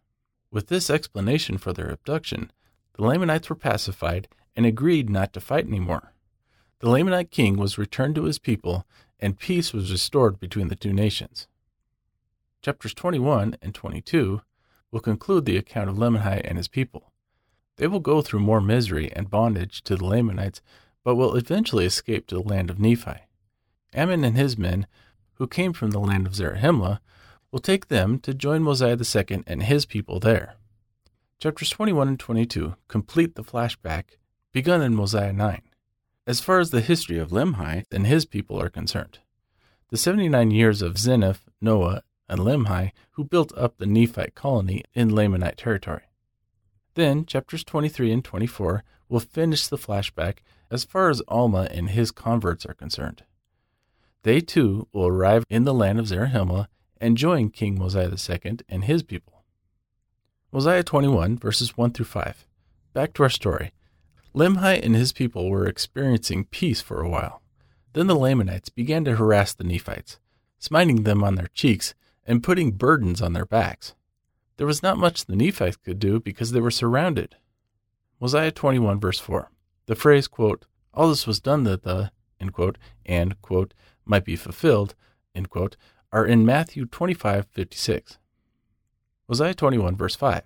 [0.50, 2.52] With this explanation for their abduction,
[2.94, 6.12] the Lamanites were pacified and agreed not to fight anymore.
[6.80, 8.86] The Lamanite king was returned to his people,
[9.20, 11.46] and peace was restored between the two nations.
[12.60, 14.42] Chapters 21 and 22
[14.90, 17.11] will conclude the account of Limhi and his people.
[17.82, 20.62] They will go through more misery and bondage to the Lamanites,
[21.02, 23.22] but will eventually escape to the land of Nephi.
[23.92, 24.86] Ammon and his men,
[25.34, 27.00] who came from the land of Zarahemla,
[27.50, 30.54] will take them to join Mosiah II and his people there.
[31.40, 34.16] Chapters 21 and 22 complete the flashback
[34.52, 35.62] begun in Mosiah 9,
[36.24, 39.18] as far as the history of Limhi and his people are concerned.
[39.88, 45.10] The 79 years of Zeniff, Noah, and Limhi, who built up the Nephite colony in
[45.10, 46.02] Lamanite territory.
[46.94, 50.38] Then, chapters 23 and 24 will finish the flashback
[50.70, 53.24] as far as Alma and his converts are concerned.
[54.22, 56.68] They too will arrive in the land of Zarahemla
[57.00, 59.44] and join King Mosiah II and his people.
[60.52, 62.46] Mosiah 21, verses 1 through 5.
[62.92, 63.72] Back to our story.
[64.34, 67.42] Limhi and his people were experiencing peace for a while.
[67.94, 70.18] Then the Lamanites began to harass the Nephites,
[70.58, 73.94] smiting them on their cheeks and putting burdens on their backs.
[74.62, 77.34] There was not much the Nephites could do because they were surrounded.
[78.20, 79.50] Mosiah 21, verse 4.
[79.86, 82.12] The phrase, quote, all this was done that the,
[82.52, 84.94] quote, and, quote, might be fulfilled,
[85.50, 85.76] quote,
[86.12, 88.18] are in Matthew 25, 56.
[89.28, 90.44] Mosiah 21, verse 5.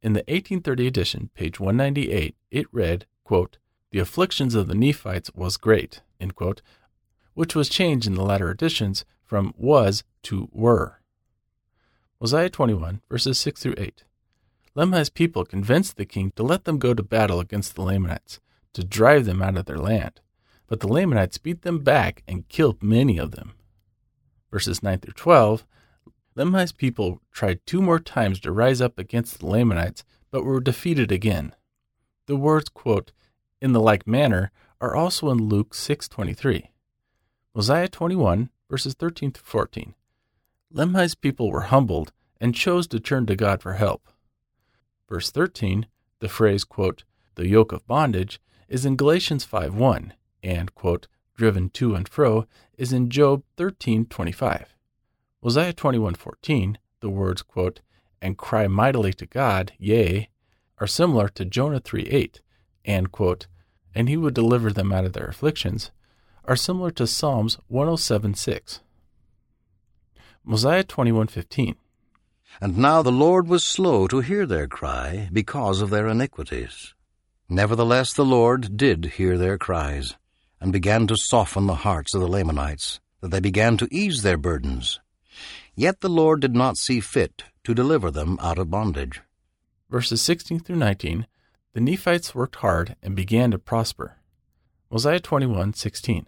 [0.00, 3.58] In the 1830 edition, page 198, it read, quote,
[3.90, 6.00] The afflictions of the Nephites was great,
[6.34, 6.62] quote,
[7.34, 11.02] which was changed in the latter editions from was to were.
[12.24, 14.02] Mosiah 21, verses 6 through 8.
[14.74, 18.40] Limhi's people convinced the king to let them go to battle against the Lamanites,
[18.72, 20.22] to drive them out of their land.
[20.66, 23.52] But the Lamanites beat them back and killed many of them.
[24.50, 25.66] Verses 9 through 12.
[26.34, 31.12] Limhi's people tried two more times to rise up against the Lamanites, but were defeated
[31.12, 31.54] again.
[32.26, 33.12] The words, quote,
[33.60, 36.68] in the like manner, are also in Luke 6.23.
[37.54, 39.94] Mosiah 21, verses 13 through 14.
[40.74, 42.10] Limhi's people were humbled
[42.40, 44.08] and chose to turn to God for help.
[45.08, 45.86] Verse 13,
[46.18, 47.04] the phrase, quote,
[47.36, 50.10] the yoke of bondage, is in Galatians 5.1
[50.42, 51.06] and, quote,
[51.36, 54.66] driven to and fro, is in Job 13.25.
[55.42, 57.80] Mosiah 21.14, the words, quote,
[58.20, 60.28] and cry mightily to God, yea,
[60.78, 62.40] are similar to Jonah 3.8
[62.84, 63.46] and, quote,
[63.94, 65.92] and he would deliver them out of their afflictions,
[66.44, 68.80] are similar to Psalms 107.6.
[70.46, 71.74] Mosiah 21:15.
[72.60, 76.92] And now the Lord was slow to hear their cry because of their iniquities.
[77.48, 80.16] Nevertheless the Lord did hear their cries,
[80.60, 84.36] and began to soften the hearts of the Lamanites, that they began to ease their
[84.36, 85.00] burdens.
[85.74, 89.22] Yet the Lord did not see fit to deliver them out of bondage.
[89.88, 91.26] Verses 16 through 19
[91.72, 94.18] The Nephites worked hard and began to prosper.
[94.90, 96.26] Mosiah 21:16.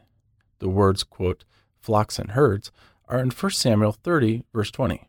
[0.59, 1.45] The words, quote,
[1.79, 2.73] flocks and herds
[3.09, 5.09] are in 1 Samuel 30, verse 20.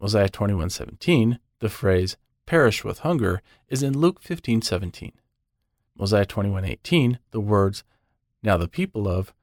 [0.00, 2.16] Mosiah 21 17, the phrase,
[2.46, 5.12] perish with hunger, is in Luke 15 17.
[5.96, 7.84] Mosiah 21 18, the words,
[8.42, 9.34] now the people of,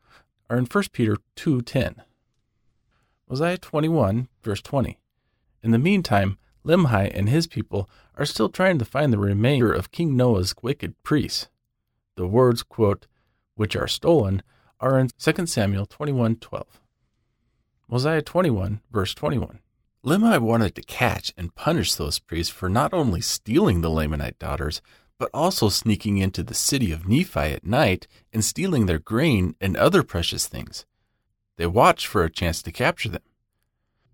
[0.50, 2.02] are in 1 Peter 2 10.
[3.30, 4.98] Mosiah 21, verse 20.
[5.62, 9.92] In the meantime, Limhi and his people are still trying to find the remainder of
[9.92, 11.50] King Noah's wicked priests.
[12.16, 13.06] The words, quote,
[13.56, 14.42] which are stolen,
[14.80, 16.66] are in 2 Samuel 21:12.
[17.90, 19.60] Mosiah 21, verse 21.
[20.04, 24.82] Limhi wanted to catch and punish those priests for not only stealing the Lamanite daughters,
[25.18, 29.78] but also sneaking into the city of Nephi at night and stealing their grain and
[29.78, 30.86] other precious things.
[31.56, 33.22] They watched for a chance to capture them.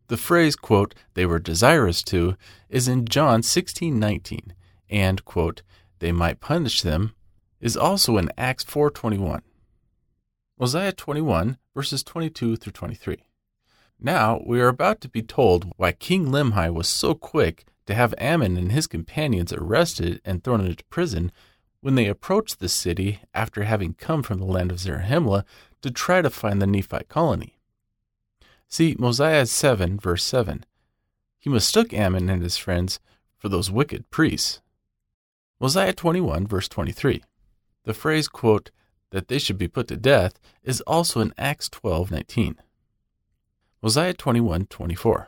[0.08, 2.36] The phrase, quote, they were desirous to,
[2.70, 4.54] is in John 16:19,
[4.88, 5.64] and, quote,
[5.98, 7.16] they might punish them,
[7.60, 9.42] is also in Acts 4:21.
[10.60, 13.24] Mosiah 21, verses 22 through 23.
[14.06, 18.14] Now we are about to be told why King Limhi was so quick to have
[18.18, 21.32] Ammon and his companions arrested and thrown into prison
[21.80, 25.46] when they approached the city after having come from the land of Zarahemla
[25.82, 27.58] to try to find the Nephite colony.
[28.68, 30.66] See Mosiah 7, verse 7.
[31.40, 33.00] He mistook Ammon and his friends
[33.38, 34.62] for those wicked priests.
[35.62, 37.24] Mosiah 21, verse 23.
[37.86, 38.70] The phrase, quote,
[39.12, 42.58] that they should be put to death is also in Acts 12:19.
[43.84, 45.28] Mosiah 21:24.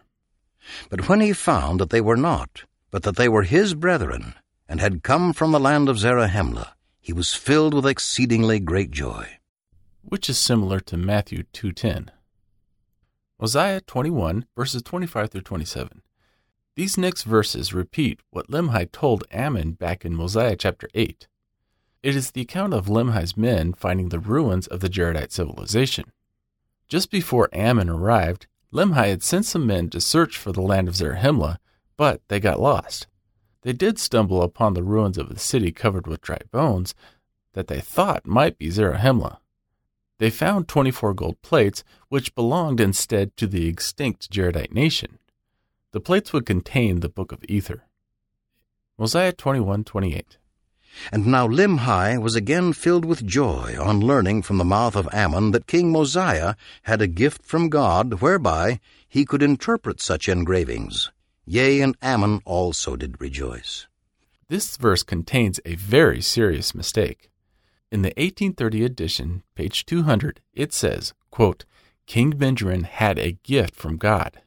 [0.90, 4.34] But when he found that they were not, but that they were his brethren,
[4.66, 6.70] and had come from the land of Zarahemla,
[7.02, 9.40] he was filled with exceedingly great joy.
[10.04, 12.12] Which is similar to Matthew 2:10.
[13.42, 16.02] Mosiah 21 verses 25 through 27.
[16.78, 21.28] These next verses repeat what Limhi told Ammon back in Mosiah chapter 8.
[22.02, 26.14] It is the account of Limhi's men finding the ruins of the Jaredite civilization.
[26.88, 30.96] Just before Ammon arrived, Limhi had sent some men to search for the land of
[30.96, 31.58] Zarahemla,
[31.98, 33.08] but they got lost.
[33.62, 36.94] They did stumble upon the ruins of a city covered with dry bones
[37.54, 39.40] that they thought might be Zarahemla.
[40.20, 45.18] They found 24 gold plates, which belonged instead to the extinct Jaredite nation.
[45.92, 47.86] The plates would contain the Book of Ether.
[48.98, 50.38] Mosiah 21:28.
[51.12, 55.52] And now Limhi was again filled with joy on learning from the mouth of Ammon
[55.52, 61.12] that King Mosiah had a gift from God whereby he could interpret such engravings.
[61.46, 63.88] Yea, and Ammon also did rejoice.
[64.48, 67.30] This verse contains a very serious mistake.
[67.92, 71.66] In the 1830 edition, page 200, it says, quote,
[72.08, 74.42] King Benjamin had a gift from God.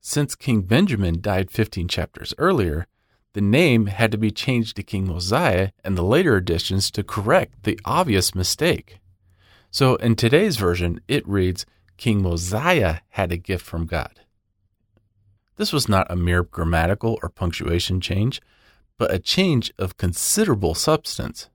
[0.00, 2.86] Since King Benjamin died 15 chapters earlier,
[3.34, 7.62] the name had to be changed to King Mosiah and the later editions to correct
[7.62, 8.98] the obvious mistake.
[9.70, 11.64] So in today's version, it reads,
[11.96, 14.20] King Mosiah had a gift from God.
[15.56, 18.40] This was not a mere grammatical or punctuation change,
[18.98, 21.48] but a change of considerable substance.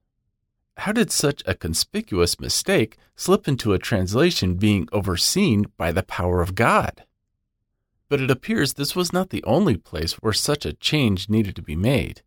[0.78, 6.40] How did such a conspicuous mistake slip into a translation being overseen by the power
[6.40, 7.04] of God?
[8.08, 11.62] But it appears this was not the only place where such a change needed to
[11.62, 12.22] be made.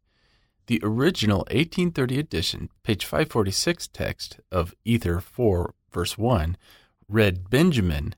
[0.68, 6.56] The original 1830 edition, page 546 text of Ether 4, verse 1,
[7.10, 8.16] read Benjamin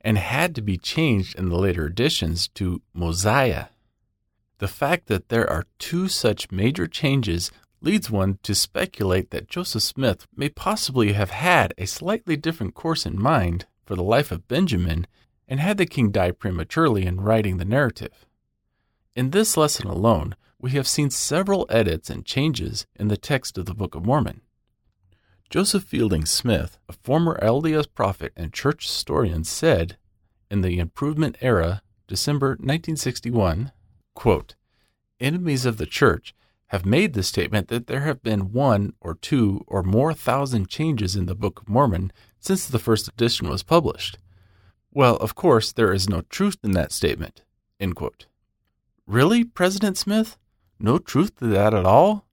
[0.00, 3.66] and had to be changed in the later editions to Mosiah.
[4.58, 9.82] The fact that there are two such major changes leads one to speculate that Joseph
[9.82, 14.46] Smith may possibly have had a slightly different course in mind for the life of
[14.46, 15.06] Benjamin
[15.52, 18.24] and had the king die prematurely in writing the narrative.
[19.14, 23.66] In this lesson alone, we have seen several edits and changes in the text of
[23.66, 24.40] the Book of Mormon.
[25.50, 29.98] Joseph Fielding Smith, a former LDS prophet and church historian, said
[30.50, 33.72] in the Improvement Era, December 1961,
[34.14, 34.54] quote,
[35.20, 36.34] Enemies of the church
[36.68, 41.14] have made the statement that there have been one or two or more thousand changes
[41.14, 44.16] in the Book of Mormon since the first edition was published.
[44.92, 47.42] Well, of course, there is no truth in that statement.
[49.06, 50.36] Really, President Smith?
[50.78, 52.26] No truth to that at all?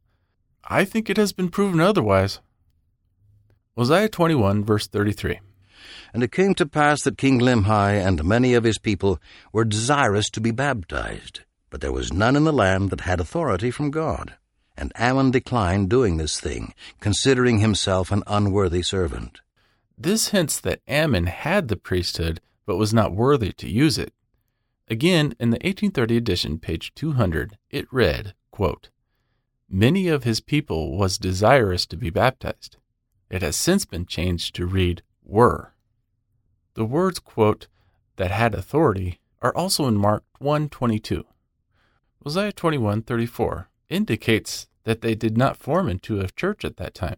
[0.63, 2.39] I think it has been proven otherwise.
[3.75, 5.39] Mosiah 21, verse 33.
[6.13, 9.19] And it came to pass that King Limhi and many of his people
[9.53, 13.71] were desirous to be baptized but there was none in the land that had authority
[13.71, 14.35] from God.
[14.77, 19.41] And Ammon declined doing this thing, considering himself an unworthy servant.
[19.97, 22.39] This hints that Ammon had the priesthood
[22.69, 24.13] but was not worthy to use it.
[24.87, 28.91] Again, in the 1830 edition, page 200, it read, quote,
[29.67, 32.77] Many of his people was desirous to be baptized.
[33.27, 35.73] It has since been changed to read were.
[36.75, 37.65] The words, quote,
[38.17, 41.25] that had authority are also in Mark 1:22.
[42.23, 47.17] Mosiah 21:34 indicates that they did not form into a church at that time.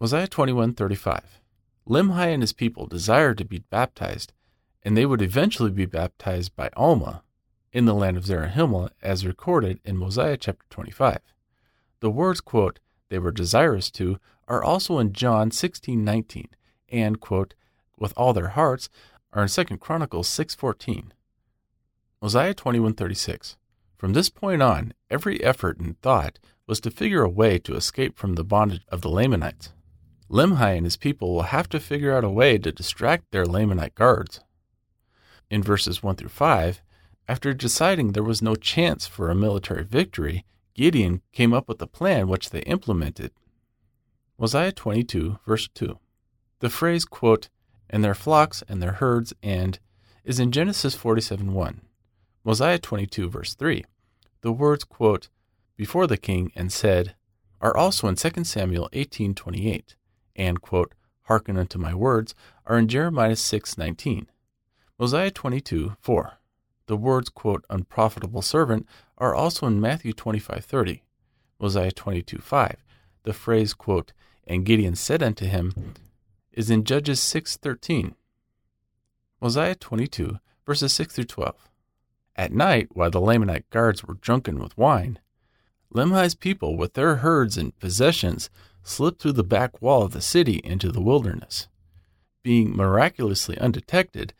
[0.00, 1.42] Mosiah 21:35.
[1.86, 4.32] Limhi and his people desired to be baptized,
[4.84, 7.22] and they would eventually be baptized by Alma
[7.72, 11.18] in the land of Zarahemla as recorded in Mosiah chapter 25.
[12.00, 16.48] The words, quote, they were desirous to are also in John 16:19
[16.90, 17.54] and, quote,
[17.98, 18.88] with all their hearts
[19.32, 21.12] are in 2 Chronicles 6:14.
[22.20, 23.56] Mosiah 21:36.
[23.96, 28.16] From this point on, every effort and thought was to figure a way to escape
[28.16, 29.72] from the bondage of the Lamanites.
[30.30, 33.94] Limhi and his people will have to figure out a way to distract their Lamanite
[33.94, 34.40] guards.
[35.50, 36.82] In verses 1 through 5,
[37.28, 41.86] after deciding there was no chance for a military victory, Gideon came up with a
[41.86, 43.32] plan which they implemented.
[44.38, 45.98] Mosiah 22, verse 2.
[46.58, 47.48] The phrase, quote,
[47.88, 49.78] and their flocks and their herds and
[50.24, 51.80] is in Genesis 47 1.
[52.44, 53.84] Mosiah 22, verse 3.
[54.40, 55.28] The words, quote,
[55.76, 57.14] before the king and said,
[57.60, 59.96] are also in 2 Samuel 18 28
[60.36, 62.34] and, quote, hearken unto my words,
[62.66, 64.26] are in Jeremiah 6 19.
[64.96, 66.34] Mosiah 22 4.
[66.86, 68.86] The words, quote, unprofitable servant
[69.18, 71.02] are also in Matthew 25 30.
[71.60, 72.76] Mosiah 22 5.
[73.24, 74.12] The phrase, quote,
[74.46, 75.94] and Gideon said unto him,
[76.52, 78.14] is in Judges 6 13.
[79.40, 81.68] Mosiah 22, verses 6 through 12.
[82.36, 85.18] At night, while the Lamanite guards were drunken with wine,
[85.92, 88.48] Limhi's people, with their herds and possessions,
[88.84, 91.66] slipped through the back wall of the city into the wilderness.
[92.42, 94.34] Being miraculously undetected,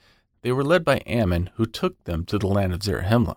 [0.44, 3.36] they were led by Ammon, who took them to the land of Zarahemla.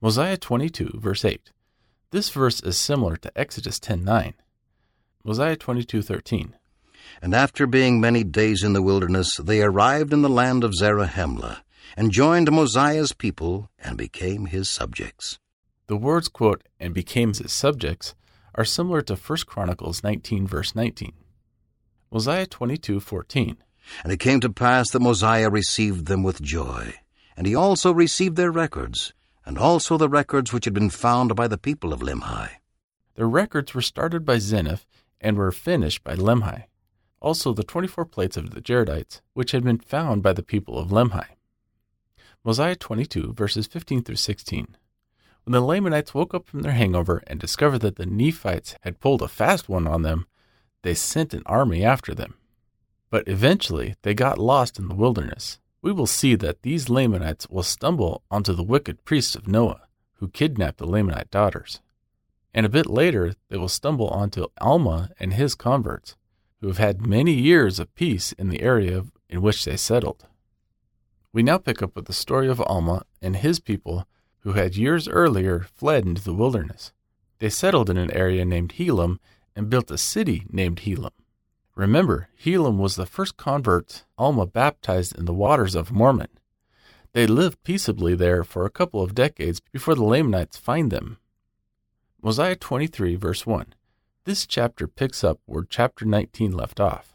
[0.00, 1.52] Mosiah 22, verse 8.
[2.12, 4.32] This verse is similar to Exodus 10:9.
[5.22, 6.54] Mosiah 22:13.
[7.20, 11.62] And after being many days in the wilderness, they arrived in the land of Zarahemla,
[11.94, 15.38] and joined Mosiah's people, and became his subjects.
[15.88, 18.14] The words, quote, and became his subjects
[18.54, 21.12] are similar to 1 Chronicles 19, verse 19.
[22.10, 23.58] Mosiah 22, 14.
[24.02, 26.94] And it came to pass that Mosiah received them with joy,
[27.36, 29.12] and he also received their records,
[29.44, 32.48] and also the records which had been found by the people of Limhi.
[33.14, 34.86] The records were started by Zeniff
[35.20, 36.64] and were finished by Limhi.
[37.20, 40.88] Also the 24 plates of the Jaredites, which had been found by the people of
[40.88, 41.26] Limhi.
[42.44, 44.76] Mosiah 22, verses 15 through 16.
[45.44, 49.22] When the Lamanites woke up from their hangover and discovered that the Nephites had pulled
[49.22, 50.26] a fast one on them,
[50.82, 52.34] they sent an army after them.
[53.14, 55.60] But eventually they got lost in the wilderness.
[55.80, 59.82] We will see that these Lamanites will stumble onto the wicked priests of Noah,
[60.14, 61.80] who kidnapped the Lamanite daughters.
[62.52, 66.16] And a bit later, they will stumble onto Alma and his converts,
[66.60, 70.26] who have had many years of peace in the area in which they settled.
[71.32, 74.08] We now pick up with the story of Alma and his people
[74.40, 76.90] who had years earlier fled into the wilderness.
[77.38, 79.20] They settled in an area named Helam
[79.54, 81.12] and built a city named Helam.
[81.74, 86.28] Remember, Helam was the first convert Alma baptized in the waters of Mormon.
[87.12, 91.18] They lived peaceably there for a couple of decades before the Lamanites find them.
[92.22, 93.74] Mosiah 23, verse 1.
[94.24, 97.14] This chapter picks up where chapter 19 left off.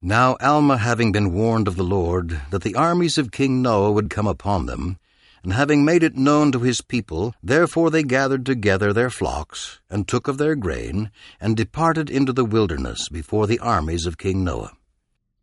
[0.00, 4.08] Now Alma having been warned of the Lord that the armies of King Noah would
[4.08, 4.98] come upon them,
[5.46, 10.08] and having made it known to his people, therefore they gathered together their flocks, and
[10.08, 11.08] took of their grain,
[11.40, 14.72] and departed into the wilderness before the armies of King Noah.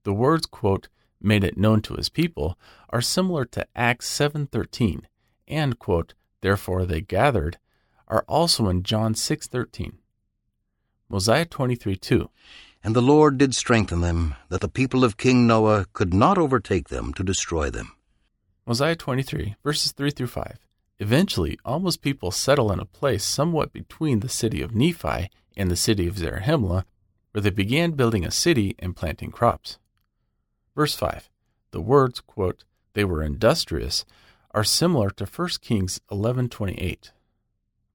[0.04, 0.90] The words, quote,
[1.22, 5.04] made it known to his people are similar to Acts 7:13
[5.48, 7.58] and quote, therefore they gathered
[8.10, 10.00] are also in John 6:13.
[11.08, 12.30] Mosiah 23:2.
[12.84, 16.90] And the Lord did strengthen them, that the people of King Noah could not overtake
[16.90, 17.94] them to destroy them.
[18.66, 20.58] Mosiah 23, verses 3 through 5.
[21.00, 25.76] Eventually, Alma's people settle in a place somewhat between the city of Nephi and the
[25.76, 26.86] city of Zarahemla,
[27.32, 29.80] where they began building a city and planting crops.
[30.76, 31.30] Verse 5.
[31.72, 34.06] The words, quote, they were industrious,
[34.52, 37.12] are similar to 1 Kings 11.28.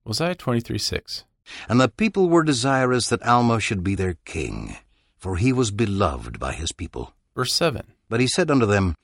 [0.04, 1.24] Mosiah 23, 6.
[1.68, 4.76] And the people were desirous that Alma should be their king,
[5.16, 7.14] for he was beloved by his people.
[7.34, 7.94] Verse 7.
[8.10, 8.94] But he said unto them,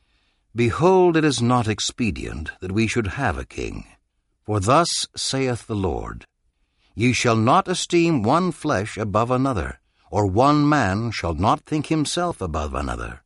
[0.57, 3.87] Behold, it is not expedient that we should have a king.
[4.45, 6.27] For thus saith the Lord,
[6.95, 9.81] Ye shall not esteem one flesh above another,
[10.13, 13.23] or one man shall not think himself above another.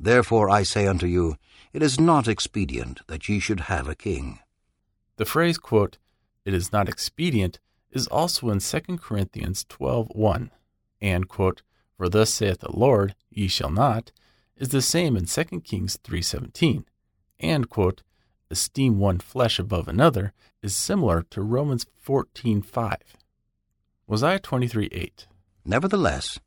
[0.00, 1.36] Therefore I say unto you,
[1.74, 4.38] it is not expedient that ye should have a king.
[5.16, 5.98] The phrase, quote,
[6.46, 7.60] it is not expedient,
[7.90, 10.50] is also in 2 Corinthians 12.1,
[11.02, 11.62] and, quote,
[11.98, 14.10] for thus saith the Lord, ye shall not,
[14.62, 16.84] is the same in 2 Kings 3.17,
[17.40, 18.04] and, quote,
[18.48, 20.32] esteem one flesh above another
[20.62, 22.96] is similar to Romans 14.5.
[24.08, 25.26] Mosiah 23.8.
[25.64, 26.38] Nevertheless,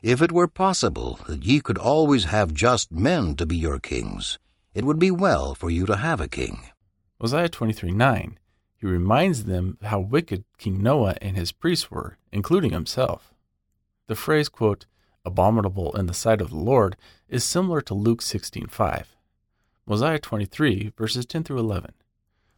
[0.00, 4.38] if it were possible that ye could always have just men to be your kings,
[4.72, 6.68] it would be well for you to have a king.
[7.20, 8.36] Mosiah 23.9.
[8.76, 13.34] He reminds them how wicked King Noah and his priests were, including himself.
[14.06, 14.86] The phrase, quote,
[15.26, 16.96] abominable in the sight of the Lord,
[17.28, 19.04] is similar to Luke 16.5.
[19.86, 21.92] Mosiah 23, verses 10 through 11.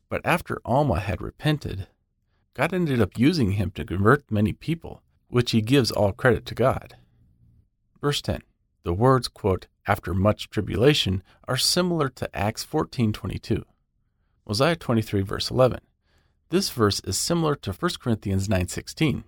[0.08, 1.88] But after Alma had repented,
[2.54, 6.54] God ended up using him to convert many people, which he gives all credit to
[6.54, 6.96] God.
[8.00, 8.42] Verse 10.
[8.84, 13.64] The words, quote, after much tribulation are similar to Acts 14:22.
[14.46, 15.80] Mosiah 23 verse 11.
[16.50, 19.24] This verse is similar to 1 Corinthians 9:16.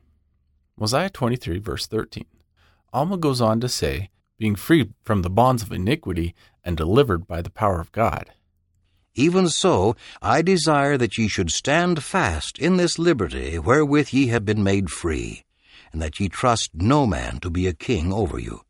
[0.78, 2.24] Mosiah 23 verse 13.
[2.92, 6.34] Alma goes on to say, being freed from the bonds of iniquity
[6.64, 8.30] and delivered by the power of God.
[9.14, 14.44] Even so, I desire that ye should stand fast in this liberty wherewith ye have
[14.44, 15.44] been made free,
[15.92, 18.62] and that ye trust no man to be a king over you.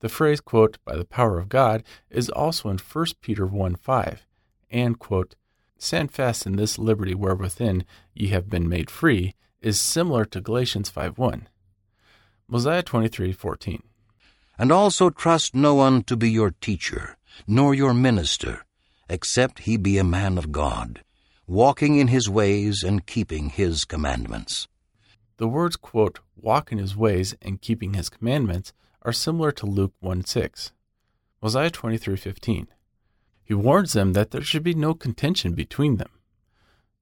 [0.00, 4.26] The phrase, quote, by the power of God is also in 1 Peter 1 5,
[4.70, 5.36] and, quote,
[5.78, 7.84] stand fast in this liberty wherewithin
[8.14, 11.48] ye have been made free, is similar to Galatians 5 1.
[12.52, 13.82] Mosiah 23:14.
[14.58, 18.66] And also trust no one to be your teacher, nor your minister,
[19.08, 21.02] except he be a man of God,
[21.46, 24.68] walking in his ways and keeping his commandments.
[25.38, 29.94] The words, quote, walk in his ways and keeping his commandments are similar to Luke
[30.00, 30.72] 1 6.
[31.40, 32.66] Mosiah 23 15.
[33.42, 36.10] He warns them that there should be no contention between them.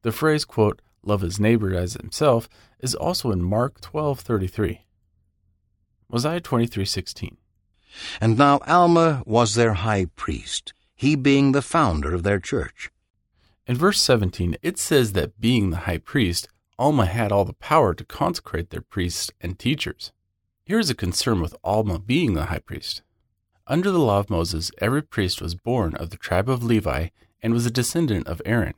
[0.03, 2.48] The phrase, quote, love his neighbor as himself
[2.78, 4.84] is also in Mark 12:33.
[6.13, 7.37] Mosiah 23:16.
[8.21, 12.91] And now Alma was their high priest, he being the founder of their church.
[13.67, 16.49] In verse 17, it says that being the high priest,
[16.79, 20.13] Alma had all the power to consecrate their priests and teachers.
[20.65, 23.03] Here is a concern with Alma being the high priest.
[23.67, 27.09] Under the law of Moses, every priest was born of the tribe of Levi
[27.41, 28.75] and was a descendant of Aaron.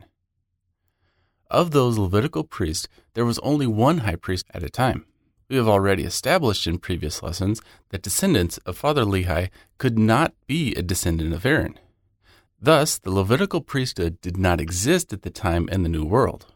[1.51, 5.07] Of those Levitical priests, there was only one high priest at a time.
[5.53, 10.74] We have already established in previous lessons that descendants of Father Lehi could not be
[10.74, 11.78] a descendant of Aaron.
[12.59, 16.46] Thus, the Levitical priesthood did not exist at the time in the New World.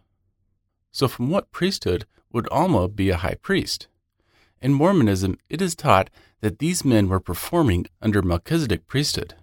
[0.93, 3.87] So, from what priesthood would Alma be a high priest?
[4.63, 6.09] In Mormonism, it is taught
[6.41, 9.35] that these men were performing under Melchizedek priesthood.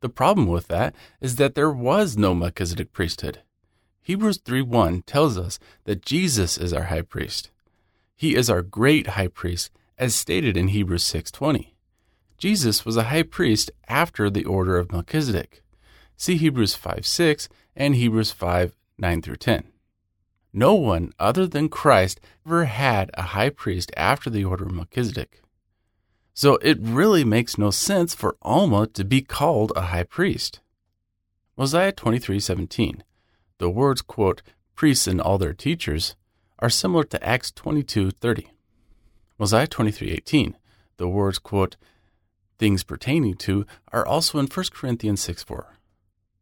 [0.00, 3.42] The problem with that is that there was no Melchizedek priesthood.
[4.00, 7.50] Hebrews 3:1 tells us that Jesus is our high priest.
[8.16, 11.74] He is our great high priest as stated in Hebrews 6:20.
[12.38, 15.62] Jesus was a high priest after the order of Melchizedek.
[16.16, 19.72] See Hebrews 5:6 and Hebrews 5:9 through 10.
[20.52, 25.42] No one other than Christ ever had a high priest after the order of Melchizedek.
[26.32, 30.60] So it really makes no sense for Alma to be called a high priest.
[31.56, 33.02] Mosiah 23:17.
[33.58, 34.42] The words quote
[34.74, 36.16] priests and all their teachers
[36.64, 38.46] are similar to Acts 22:30.
[39.38, 40.56] Mosiah 23:18.
[40.96, 41.76] The words quote
[42.58, 45.76] things pertaining to are also in 1 Corinthians 6:4.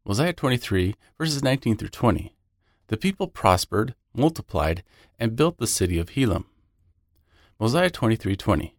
[0.04, 2.36] Mosiah 23 verses 19 through 20.
[2.86, 4.84] The people prospered, multiplied,
[5.18, 6.44] and built the city of Helam.
[7.58, 8.76] Mosiah 23:20.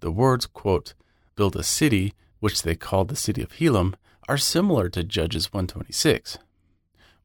[0.00, 0.92] The words quote
[1.36, 3.94] build a city which they called the city of Helam
[4.28, 6.36] are similar to Judges 126.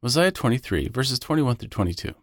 [0.00, 2.14] Mosiah 23 verses 21 through 22.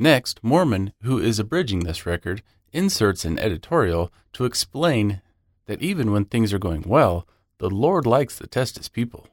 [0.00, 5.22] Next, Mormon, who is abridging this record, inserts an editorial to explain
[5.66, 7.26] that even when things are going well,
[7.58, 9.26] the Lord likes to test his people.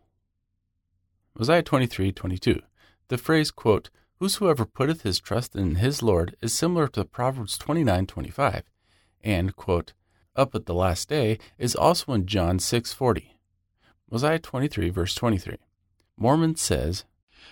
[1.38, 2.64] Mosiah 23:22.
[3.10, 8.64] The phrase quote Whosoever putteth his trust in his Lord is similar to Proverbs 29:25
[9.24, 9.94] and quote
[10.36, 13.38] up at the last day is also in John 6:40.
[14.10, 15.58] Mosiah 23 verse 23.
[16.18, 17.06] Mormon says,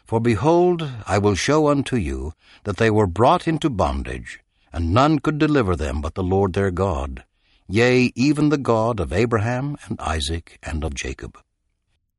[0.05, 2.33] For behold, I will show unto you
[2.63, 4.39] that they were brought into bondage,
[4.71, 7.23] and none could deliver them but the Lord their God,
[7.67, 11.37] yea, even the God of Abraham and Isaac and of Jacob.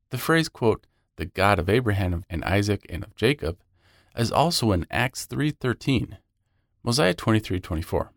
[0.09, 3.57] The phrase quote the God of Abraham and Isaac and of Jacob
[4.17, 6.17] is also in Acts 3:13.
[6.83, 8.11] Mosiah 23:24.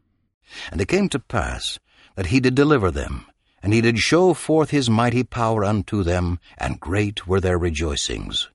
[0.70, 1.78] And it came to pass
[2.16, 3.26] that he did deliver them,
[3.62, 8.48] and he did show forth his mighty power unto them, and great were their rejoicings.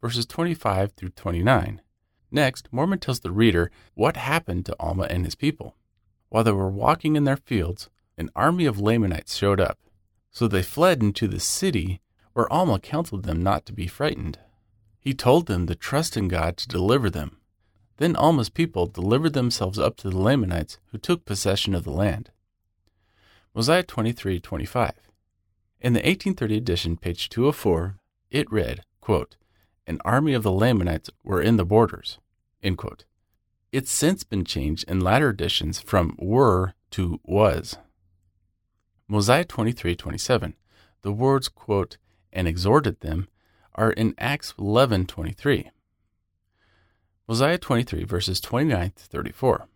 [0.00, 1.80] Verses 25 through 29.
[2.30, 5.76] Next, Mormon tells the reader what happened to Alma and his people.
[6.28, 9.78] While they were walking in their fields, an army of Lamanites showed up.
[10.30, 12.00] So they fled into the city,
[12.32, 14.38] where Alma counseled them not to be frightened.
[15.00, 17.38] He told them to trust in God to deliver them.
[17.96, 22.30] Then Alma's people delivered themselves up to the Lamanites, who took possession of the land.
[23.54, 24.92] Mosiah 23:25.
[25.80, 27.98] In the 1830 edition, page 204,
[28.30, 29.36] it read, quote,
[29.86, 32.18] "An army of the Lamanites were in the borders."
[33.72, 37.78] It's since been changed in latter editions from were to was.
[39.08, 40.54] Mosiah 23:27.
[41.02, 41.96] The words, quote,
[42.32, 43.28] "and exhorted them"
[43.74, 45.70] are in Acts 11:23.
[47.26, 49.68] Mosiah 23 verses 29 to 34.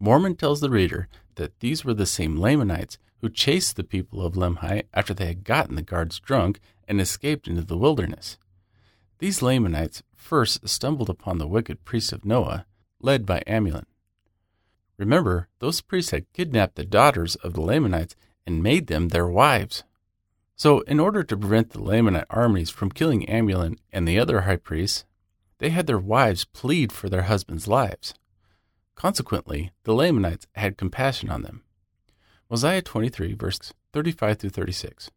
[0.00, 4.34] Mormon tells the reader that these were the same Lamanites who chased the people of
[4.34, 8.36] Limhi after they had gotten the guards drunk and escaped into the wilderness.
[9.20, 12.64] These Lamanites first stumbled upon the wicked priests of Noah,
[13.00, 13.84] led by Amulon.
[14.96, 18.16] Remember, those priests had kidnapped the daughters of the Lamanites
[18.46, 19.84] and made them their wives.
[20.56, 24.56] So, in order to prevent the Lamanite armies from killing Amulon and the other high
[24.56, 25.04] priests,
[25.58, 28.14] they had their wives plead for their husbands' lives.
[28.94, 31.62] Consequently, the Lamanites had compassion on them.
[32.48, 35.10] Mosiah 23, verses 35 through 36.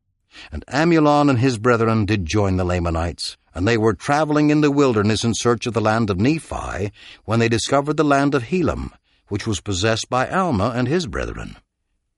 [0.52, 4.72] And Amulon and his brethren did join the Lamanites, and they were traveling in the
[4.72, 6.92] wilderness in search of the land of Nephi,
[7.26, 8.92] when they discovered the land of Helam,
[9.28, 11.58] which was possessed by Alma and his brethren.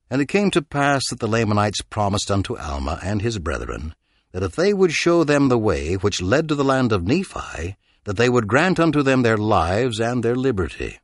[0.10, 3.96] And it came to pass that the Lamanites promised unto Alma and his brethren,
[4.32, 7.76] that if they would show them the way which led to the land of Nephi,
[8.04, 11.00] that they would grant unto them their lives and their liberty.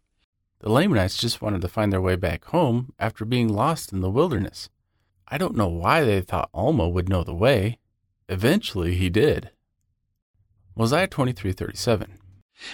[0.59, 4.11] The Lamanites just wanted to find their way back home after being lost in the
[4.11, 4.69] wilderness.
[5.33, 7.79] I don't know why they thought Alma would know the way.
[8.27, 9.49] Eventually he did.
[10.75, 12.17] Mosiah 23:37.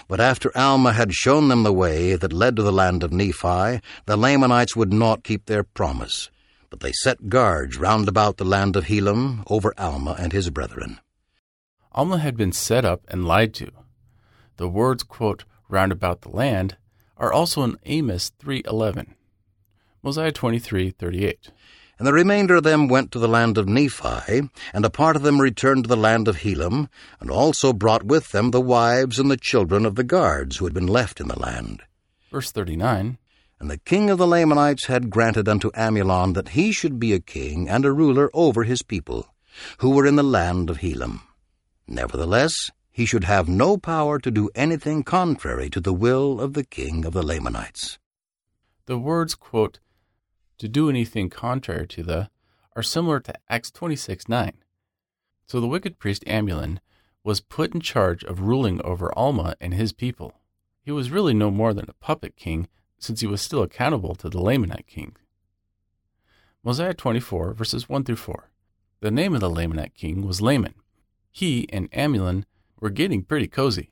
[0.08, 3.80] But after Alma had shown them the way that led to the land of Nephi,
[4.08, 6.32] the Lamanites would not keep their promise,
[6.72, 11.00] but they set guards round about the land of Helam over Alma and his brethren.
[11.92, 13.72] Alma had been set up and lied to.
[14.58, 16.76] The words, quote, round about the land
[17.18, 19.14] are also in Amos 3:11,
[20.02, 21.52] Mosiah 23:38.
[21.98, 25.24] And the remainder of them went to the land of Nephi, and a part of
[25.24, 26.90] them returned to the land of Helam,
[27.20, 30.74] and also brought with them the wives and the children of the guards who had
[30.74, 31.82] been left in the land.
[32.32, 33.18] Verse 39.
[33.60, 37.20] And the king of the Lamanites had granted unto Amulon that he should be a
[37.20, 39.34] king and a ruler over his people,
[39.80, 41.22] who were in the land of Helam.
[41.88, 46.64] Nevertheless, he should have no power to do anything contrary to the will of the
[46.64, 47.98] king of the Lamanites.
[48.86, 49.80] The words, quote,
[50.58, 52.30] to do anything contrary to the,
[52.76, 54.54] are similar to Acts 26 9.
[55.48, 56.80] So the wicked priest Amulek
[57.24, 60.34] was put in charge of ruling over Alma and his people.
[60.82, 62.68] He was really no more than a puppet king,
[63.00, 65.16] since he was still accountable to the Lamanite king.
[66.64, 68.50] Mosiah 24, verses 1 through 4.
[69.02, 70.74] The name of the Lamanite king was Laman.
[71.30, 72.46] He and Amulek
[72.80, 73.92] were getting pretty cozy.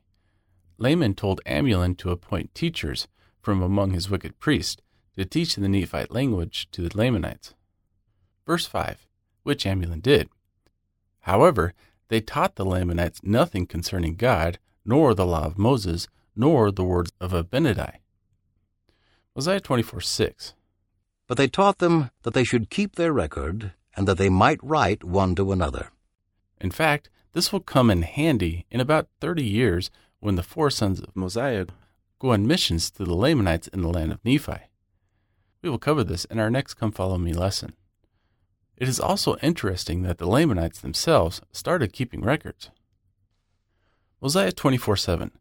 [0.77, 3.07] Laman told Amulek to appoint teachers
[3.41, 4.81] from among his wicked priests
[5.17, 7.53] to teach the Nephite language to the Lamanites.
[8.45, 9.07] Verse 5,
[9.43, 10.29] which Amulon did.
[11.21, 11.73] However,
[12.09, 17.11] they taught the Lamanites nothing concerning God, nor the law of Moses, nor the words
[17.19, 17.97] of Abinadi.
[19.35, 20.53] Mosiah 24 6.
[21.27, 25.03] But they taught them that they should keep their record, and that they might write
[25.03, 25.89] one to another.
[26.61, 29.89] In fact, this will come in handy in about 30 years
[30.19, 31.65] when the four sons of Mosiah
[32.19, 34.69] go on missions to the Lamanites in the land of Nephi.
[35.65, 37.73] We will cover this in our next Come Follow Me lesson.
[38.77, 42.69] It is also interesting that the Lamanites themselves started keeping records.
[44.21, 45.31] Mosiah 24 7.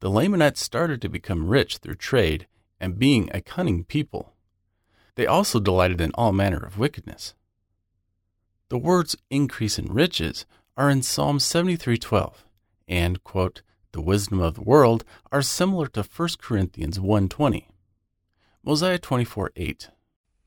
[0.00, 2.46] The Lamanites started to become rich through trade
[2.80, 4.32] and being a cunning people.
[5.16, 7.34] They also delighted in all manner of wickedness.
[8.70, 10.46] The words increase in riches
[10.78, 12.46] are in Psalm 73:12
[12.88, 13.60] and quote
[13.92, 17.66] the wisdom of the world are similar to 1 Corinthians 1:20.
[18.66, 19.90] Mosiah 24 8.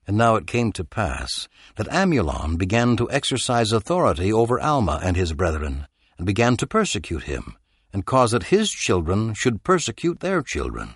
[0.07, 5.15] And now it came to pass that Amulon began to exercise authority over Alma and
[5.15, 5.86] his brethren,
[6.18, 7.57] and began to persecute him,
[7.93, 10.95] and cause that his children should persecute their children.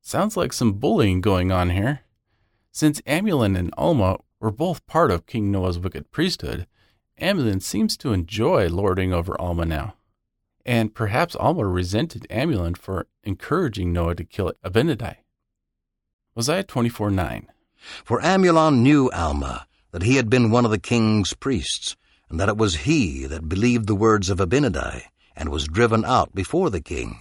[0.00, 2.00] Sounds like some bullying going on here.
[2.72, 6.66] Since Amulon and Alma were both part of King Noah's wicked priesthood,
[7.18, 9.94] Amulon seems to enjoy lording over Alma now.
[10.64, 15.18] And perhaps Alma resented Amulon for encouraging Noah to kill Abinadi.
[16.36, 17.46] Mosiah 24 9.
[18.04, 21.96] For Amulon knew Alma, that he had been one of the king's priests,
[22.28, 26.34] and that it was he that believed the words of Abinadi, and was driven out
[26.34, 27.20] before the king.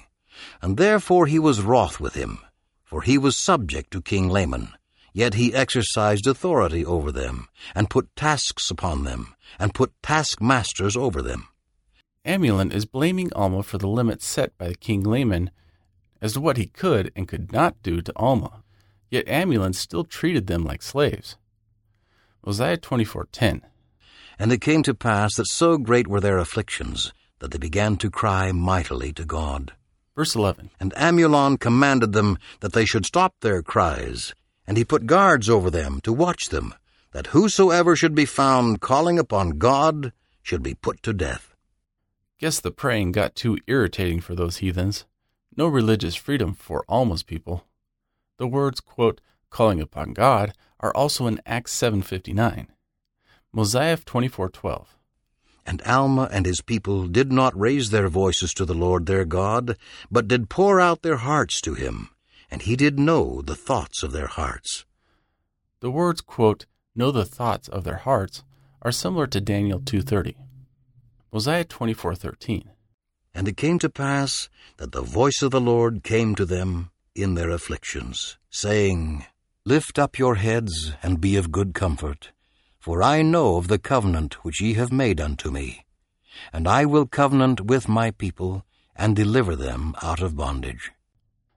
[0.61, 2.39] And therefore he was wroth with him,
[2.83, 4.73] for he was subject to King Laman.
[5.13, 11.21] Yet he exercised authority over them, and put tasks upon them, and put taskmasters over
[11.21, 11.47] them.
[12.25, 15.51] Amulon is blaming Alma for the limits set by King Laman
[16.21, 18.63] as to what he could and could not do to Alma.
[19.15, 21.37] Yet Amulon still treated them like slaves.
[22.45, 23.61] Mosiah 24:10.
[24.37, 28.11] And it came to pass that so great were their afflictions that they began to
[28.11, 29.71] cry mightily to God.
[30.17, 30.69] Verse 11.
[30.81, 34.33] And Amulon commanded them that they should stop their cries,
[34.67, 36.73] and he put guards over them to watch them,
[37.13, 40.11] that whosoever should be found calling upon God
[40.43, 41.55] should be put to death.
[42.37, 45.05] Guess the praying got too irritating for those heathens.
[45.55, 47.63] No religious freedom for Alma's people.
[48.37, 52.67] The words, quote, calling upon God are also in Acts 7:59.
[53.53, 54.97] Mosiah 24:12.
[55.65, 59.77] And Alma and his people did not raise their voices to the Lord their God,
[60.11, 62.09] but did pour out their hearts to him,
[62.51, 64.85] and he did know the thoughts of their hearts.
[65.79, 68.43] The words, quote, know the thoughts of their hearts
[68.81, 70.35] are similar to Daniel 2:30.
[71.31, 72.69] Mosiah 24:13.
[73.33, 77.33] And it came to pass that the voice of the Lord came to them in
[77.35, 79.25] their afflictions, saying,
[79.63, 82.31] Lift up your heads and be of good comfort,
[82.77, 85.85] for I know of the covenant which ye have made unto me,
[86.51, 90.91] and I will covenant with my people and deliver them out of bondage.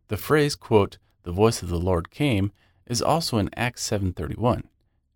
[0.06, 2.52] The phrase, quote, the voice of the Lord came
[2.86, 4.68] is also in Acts 7:31,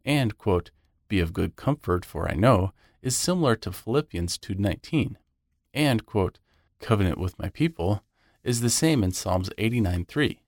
[0.04, 0.70] and, quote,
[1.08, 5.16] be of good comfort for I know is similar to Philippians 2:19,
[5.72, 6.38] and, quote,
[6.80, 8.02] covenant with my people
[8.44, 10.38] is the same in Psalms 89:3.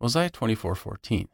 [0.00, 1.28] Mosiah 24:14.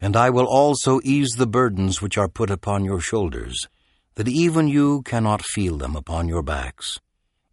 [0.00, 3.68] And I will also ease the burdens which are put upon your shoulders,
[4.14, 6.98] that even you cannot feel them upon your backs,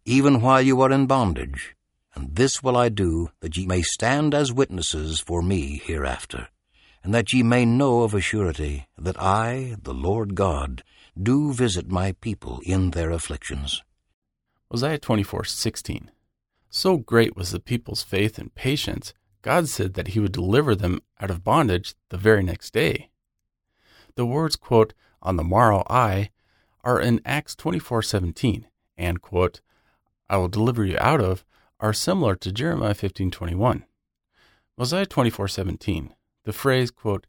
[0.04, 1.74] even while you are in bondage.
[2.14, 6.48] And this will I do, that ye may stand as witnesses for me hereafter,
[7.02, 10.82] and that ye may know of a surety that I, the Lord God,
[11.20, 13.82] do visit my people in their afflictions.
[14.70, 16.10] Mosiah 24:16.
[16.76, 21.02] So great was the people's faith and patience God said that he would deliver them
[21.20, 23.10] out of bondage the very next day.
[24.16, 26.30] The words, quote, on the morrow I,
[26.82, 28.64] are in Acts 24:17,
[28.98, 29.60] and, quote,
[30.28, 31.44] I will deliver you out of,
[31.78, 33.84] are similar to Jeremiah 15:21.
[34.76, 36.10] Mosiah 24:17,
[36.42, 37.28] the phrase, quote,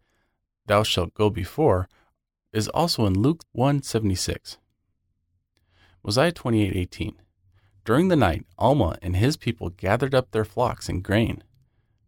[0.65, 1.87] thou shalt go before,
[2.51, 4.57] is also in Luke 1:76.
[6.03, 7.17] Mosiah 28:18.
[7.85, 11.43] During the night, Alma and his people gathered up their flocks and grain.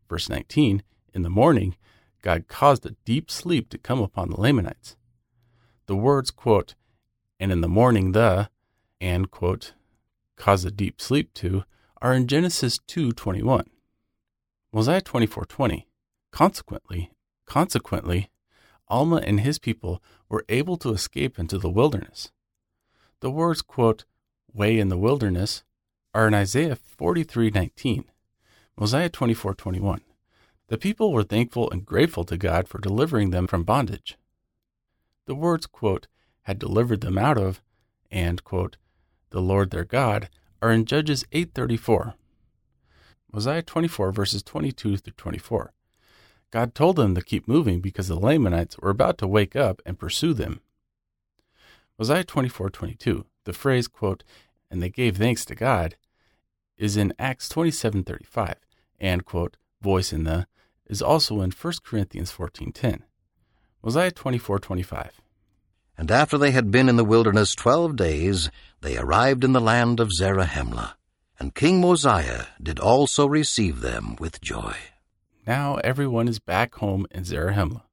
[0.09, 0.81] Verse 19
[1.13, 1.75] In the morning,
[2.23, 4.95] God caused a deep sleep to come upon the Lamanites.
[5.85, 6.73] The words, quote,
[7.39, 8.49] and in the morning the,
[8.99, 9.73] and, quote,
[10.35, 11.63] cause a deep sleep to,
[12.01, 13.67] are in Genesis 2.21.
[14.73, 15.85] Mosiah 24.20.
[16.31, 17.11] Consequently,
[17.45, 18.31] consequently,
[18.87, 22.31] Alma and his people were able to escape into the wilderness.
[23.19, 24.05] The words, quote,
[24.51, 25.63] way in the wilderness,
[26.13, 28.05] are in Isaiah 43.19.
[28.79, 30.01] Mosiah 24:21.
[30.67, 34.17] The people were thankful and grateful to God for delivering them from bondage.
[35.25, 36.07] The words, quote,
[36.43, 37.61] had delivered them out of,
[38.11, 38.77] and, quote,
[39.29, 40.29] the Lord their God,
[40.61, 42.15] are in Judges 8:34.
[43.31, 45.73] Mosiah 24 verses 22 through 24.
[46.49, 49.99] God told them to keep moving because the Lamanites were about to wake up and
[49.99, 50.61] pursue them.
[51.99, 53.25] Mosiah 24:22.
[53.43, 54.23] The phrase, quote,
[54.69, 55.95] and they gave thanks to God,
[56.77, 58.55] is in Acts 27:35
[58.99, 60.47] and, quote, voice in the
[60.85, 63.01] is also in 1 Corinthians 14.10.
[63.83, 65.11] Mosiah 24.25.
[65.97, 68.51] And after they had been in the wilderness twelve days,
[68.81, 70.93] they arrived in the land of Zarahemla.
[71.39, 74.75] And King Mosiah did also receive them with joy.
[75.45, 77.83] Now everyone is back home in Zarahemla.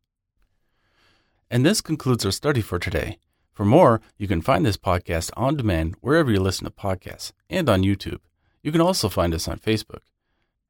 [1.50, 3.18] And this concludes our study for today.
[3.54, 7.68] For more, you can find this podcast on demand wherever you listen to podcasts and
[7.68, 8.18] on YouTube.
[8.62, 10.00] You can also find us on Facebook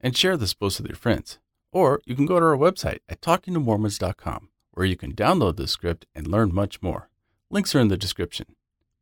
[0.01, 1.39] and share this post with your friends.
[1.72, 6.07] Or you can go to our website at talkingtomormons.com, where you can download the script
[6.14, 7.09] and learn much more.
[7.51, 8.55] Links are in the description.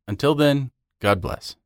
[0.07, 1.57] Until then, God bless.